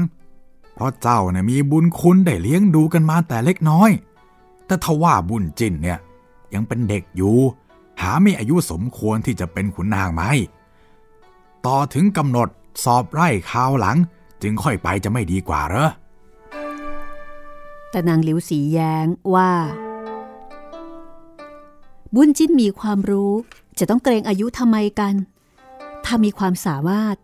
[0.73, 3.91] เพราะเจ้าเนี่ยมีบุญคุณได้เลี้ยงดูกันมาแต่เล็กน้อย
[4.65, 5.99] แต่ทว่าบุญจินเนี่ย
[6.53, 7.37] ยังเป็นเด็กอยู่
[8.01, 10.23] หาไม่อายุสมควรที่จะเป็นขุนนางไหม
[11.65, 12.47] ต่อถึงกำหนด
[12.83, 13.97] สอบไร่คราวหลัง
[14.41, 15.89] จึงค่อยไปจะไม่ดีกว่าเหรอ
[17.91, 19.51] แต่นางหลิวสีแย้งว่า
[22.15, 23.33] บุญจินมีความรู้
[23.79, 25.13] จะต้องเกรงอายุทำไมกัน
[26.09, 27.15] ถ้ามีความสามารถ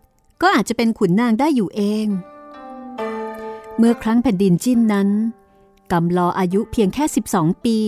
[0.42, 2.06] ก็อาจจะเป็นขุนนางได้อยู่เอง
[3.78, 5.08] เมื่อครั้งแผ่นดินจิ้นนั้น
[5.92, 7.04] กำลออายุเพียงแค่
[7.34, 7.78] 12 ปี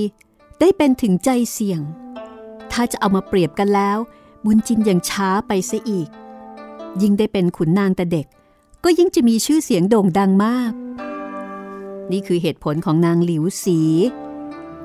[0.60, 1.80] ได้เป็นถึงใจเสี่ยง
[2.72, 3.98] ถ้าจะเอามาเปรียบกันแล้ว
[4.44, 6.08] บุญจินยังช้าไปเสียอีก
[7.02, 8.26] ยิ่งได้เป็นขุนนางแต่เด็ก
[8.84, 10.72] ก็ยิ่งจะมีชื่อเสียงโด่งดังมาก
[12.12, 13.80] นี่คือเหตุผลของนางหลิวสี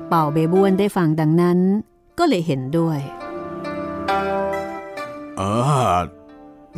[0.08, 1.58] เป่าเบบ้วนได้ฟังดังนั้น
[2.18, 3.00] ก็เลยเห็นด้วย
[5.42, 5.44] อ
[5.94, 5.98] อ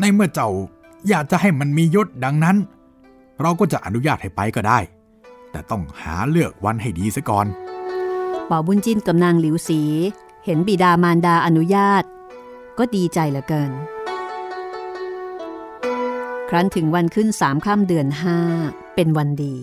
[0.01, 0.51] ในเมื่อเจ้า
[1.09, 2.57] อยากจะให้มันมียศดังนั้น
[3.41, 4.79] เราก็จะอนุญาตให้ไปก็ได้
[5.51, 7.47] แต่ต้องหาเลือกวันให้ดีซะก่อน
[8.51, 9.81] ป่าบุญจินกับนางหลิวสี
[10.45, 12.05] เห็นบิดามารดาอนุญาต
[12.79, 13.73] ก็ดีใจเหลือเกิน
[16.49, 18.39] ครั้นถึงวันขึ้นสามค่ำเดือนห้า
[18.95, 19.57] เป็นวันดี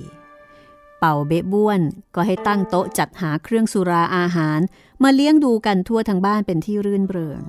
[0.99, 1.81] เป่าเบะบ้วน
[2.15, 4.59] ก็ให้ตั้งโต๊ะจัดหาเครื่องสุราอาหาร
[5.03, 7.41] มาเลี้ยงดูกันทั่วทั้งบ้านเป็นที่รื่นเริง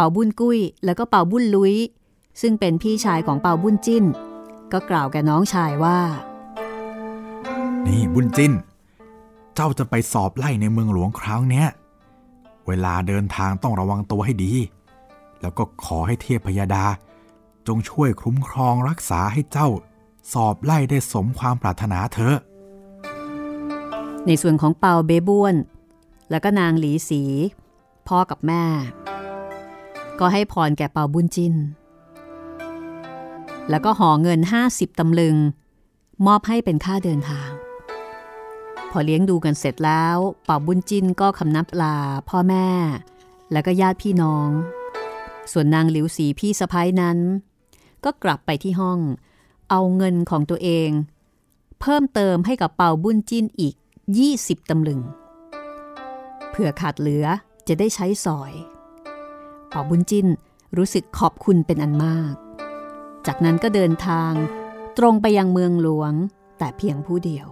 [0.00, 1.74] เป่าบุญกุ้ย แล้วก็เป่าบุญลุย
[2.40, 4.04] ซึ่งเป็นพี่ชายของเป่าบุญจิ้น
[4.72, 5.98] ก็กล่าวแก่น้องชายว่า
[7.86, 8.52] นี่บุญจิน
[9.54, 11.68] เจ้าจะไปสอบไล่ในเมืองหลวงคราวเนี้ย
[12.66, 14.52] เวลาเดินทางต้องระวังตัวให้ดี
[15.40, 16.84] แล้วก็ขอให้เทพพยาดา
[17.66, 19.68] จงช่วยคุ้มครองรักษาให้เจ้า
[20.32, 22.36] สอบไล่ได้สมความปรารถนาเถอะ
[24.26, 25.54] ในส่วนของเปาเบบ้วน
[26.30, 27.22] แล้วก็นางหลีสี
[28.08, 28.64] พ่อกับแม่
[30.20, 31.54] ก็ให้พรแก่เปาบุญจิน
[33.70, 34.40] แล้วก็ห่อเงิน
[34.70, 35.36] 50ตำลึง
[36.26, 37.50] มอบให้เป็นค่าเดินทาง
[38.90, 41.96] พอเลี้ยงดูกันเสร็จแล้ว เป่าบุญจินก็คำนับลา
[42.28, 42.68] พ่อแม่
[43.52, 44.48] แล้วก็ญาติพี่น้อง
[45.52, 47.18] ส่วนนางหลิวสีพี่สะพ้ายนั้น
[48.04, 48.98] ก็กลับไปที่ห้อง
[49.70, 50.90] เอาเงินของตัวเอง
[51.80, 53.74] เพิ่มเติมให้กับเป่าบุญจินอีก
[54.22, 55.00] 20ตำลึง
[56.50, 57.26] เผื่อขาดเหลือ
[57.68, 58.52] จะได้ใช้สอย
[59.68, 60.26] เป่าบุญจิน
[60.76, 62.34] รู้สึกขอบคุณเป็นอันมาก
[63.26, 64.32] จากนั้นก็เดินทาง
[64.98, 66.12] ตรงไปยังเมืองหลวง
[66.58, 67.46] แต่เพียงผู้เดียว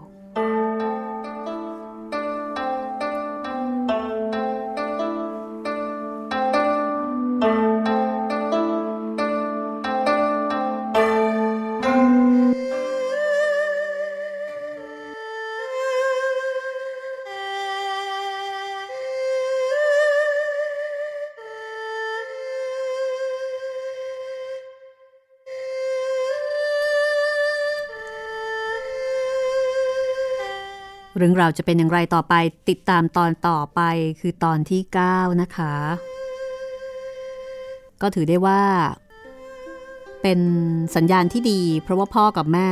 [31.17, 32.35] เรื่องราวจะเป็นอย่างไรต่อไป
[32.69, 33.81] ติดตามตอนต่อไป
[34.21, 35.75] คือตอนที่ 9 นะคะ
[38.03, 38.63] ก็ถือได้ว่า
[40.23, 40.41] เป็น
[40.97, 42.71] สัญญาณที่ดี เพราะว่าพ่อกับแม่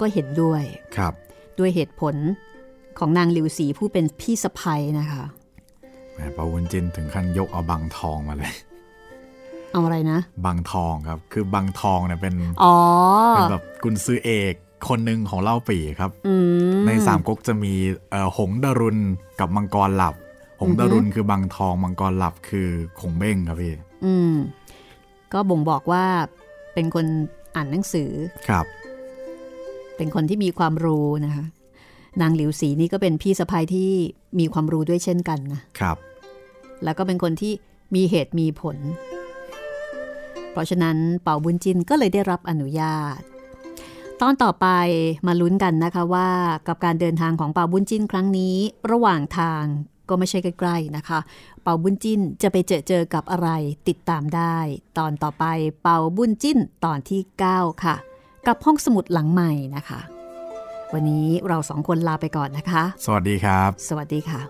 [0.00, 0.62] ก็เห็นด้วย
[0.96, 1.12] ครับ
[1.58, 2.14] ด้วยเหตุผล
[2.98, 5.24] ของนางหลิวสีผู้เป็นพี่สะใภ้นะคะ
[6.14, 8.54] แม่ปาวุนจินถึงขั้นยกเอาบังทองมาเลย
[9.72, 12.76] เอาอะไรนะ บังทองครับ คือบังทองเนี่ยเป็นอ๋อ
[13.36, 14.54] เป็นแบบกุนซือเอก
[14.88, 16.34] คนหนึ่งของเล่าปีครับอื
[16.74, 17.72] มในสามก๊กจะมี
[18.10, 18.98] เอ่อหงดารุณ
[19.40, 20.14] กับมังกรหลับ
[20.60, 22.68] หงดารุณคือบังทองมังกรหลับคือ
[23.00, 23.74] คงเบ้งครับพี่
[24.04, 24.34] อืม
[25.32, 26.04] ก็บ่งบอกว่า
[26.74, 27.06] เป็นคน
[27.54, 28.10] อ่านหนังสือ
[28.48, 28.66] ครับ
[29.96, 31.44] เป็นคนที่มีความรู้นะคะ
[32.20, 33.90] นางหลิวสีนี่ก็เป็นพี่สะพ้ายที่
[34.38, 35.96] มีความรู้ด้วยเช่นกันนะครับ
[36.84, 37.52] แล้วก็เป็นคนที่
[37.94, 38.76] มีเหตุมีผล
[40.52, 43.20] เพราะฉะนั้นเป่าบุญจินก็เลยได้รับอนุญาต
[44.22, 44.68] ตอนต่อไป
[45.26, 46.30] มาลุ้นกันนะคะว่า
[46.68, 48.56] กับการเดินทางของเป่าบุญจินครั้งนี้
[48.90, 49.64] ระหว่างทาง
[50.08, 51.18] ก็ไม่ใช่ใกล้ๆนะคะ
[51.62, 53.48] เป่าบุญจิ้นจะไปเจอเจอกับอะไร
[53.88, 54.56] ติดตามได้
[54.98, 55.44] ตอนต่อไป
[55.82, 57.20] เป่าบุญจิ้นตอนที่
[57.52, 57.96] 9 ค่ะ
[58.46, 60.00] กับห้องสมุดหลังใหม่นะคะ
[60.92, 64.40] วันนี้เราสองคนลาไปก่อนนะคะ สวัสดีครับ สวัสดีค่ะ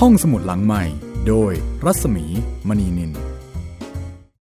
[0.00, 0.84] ห้องสมุดหลังใหม่
[1.28, 1.52] โดย
[1.84, 2.24] รัศมี
[2.68, 3.12] มณีนิน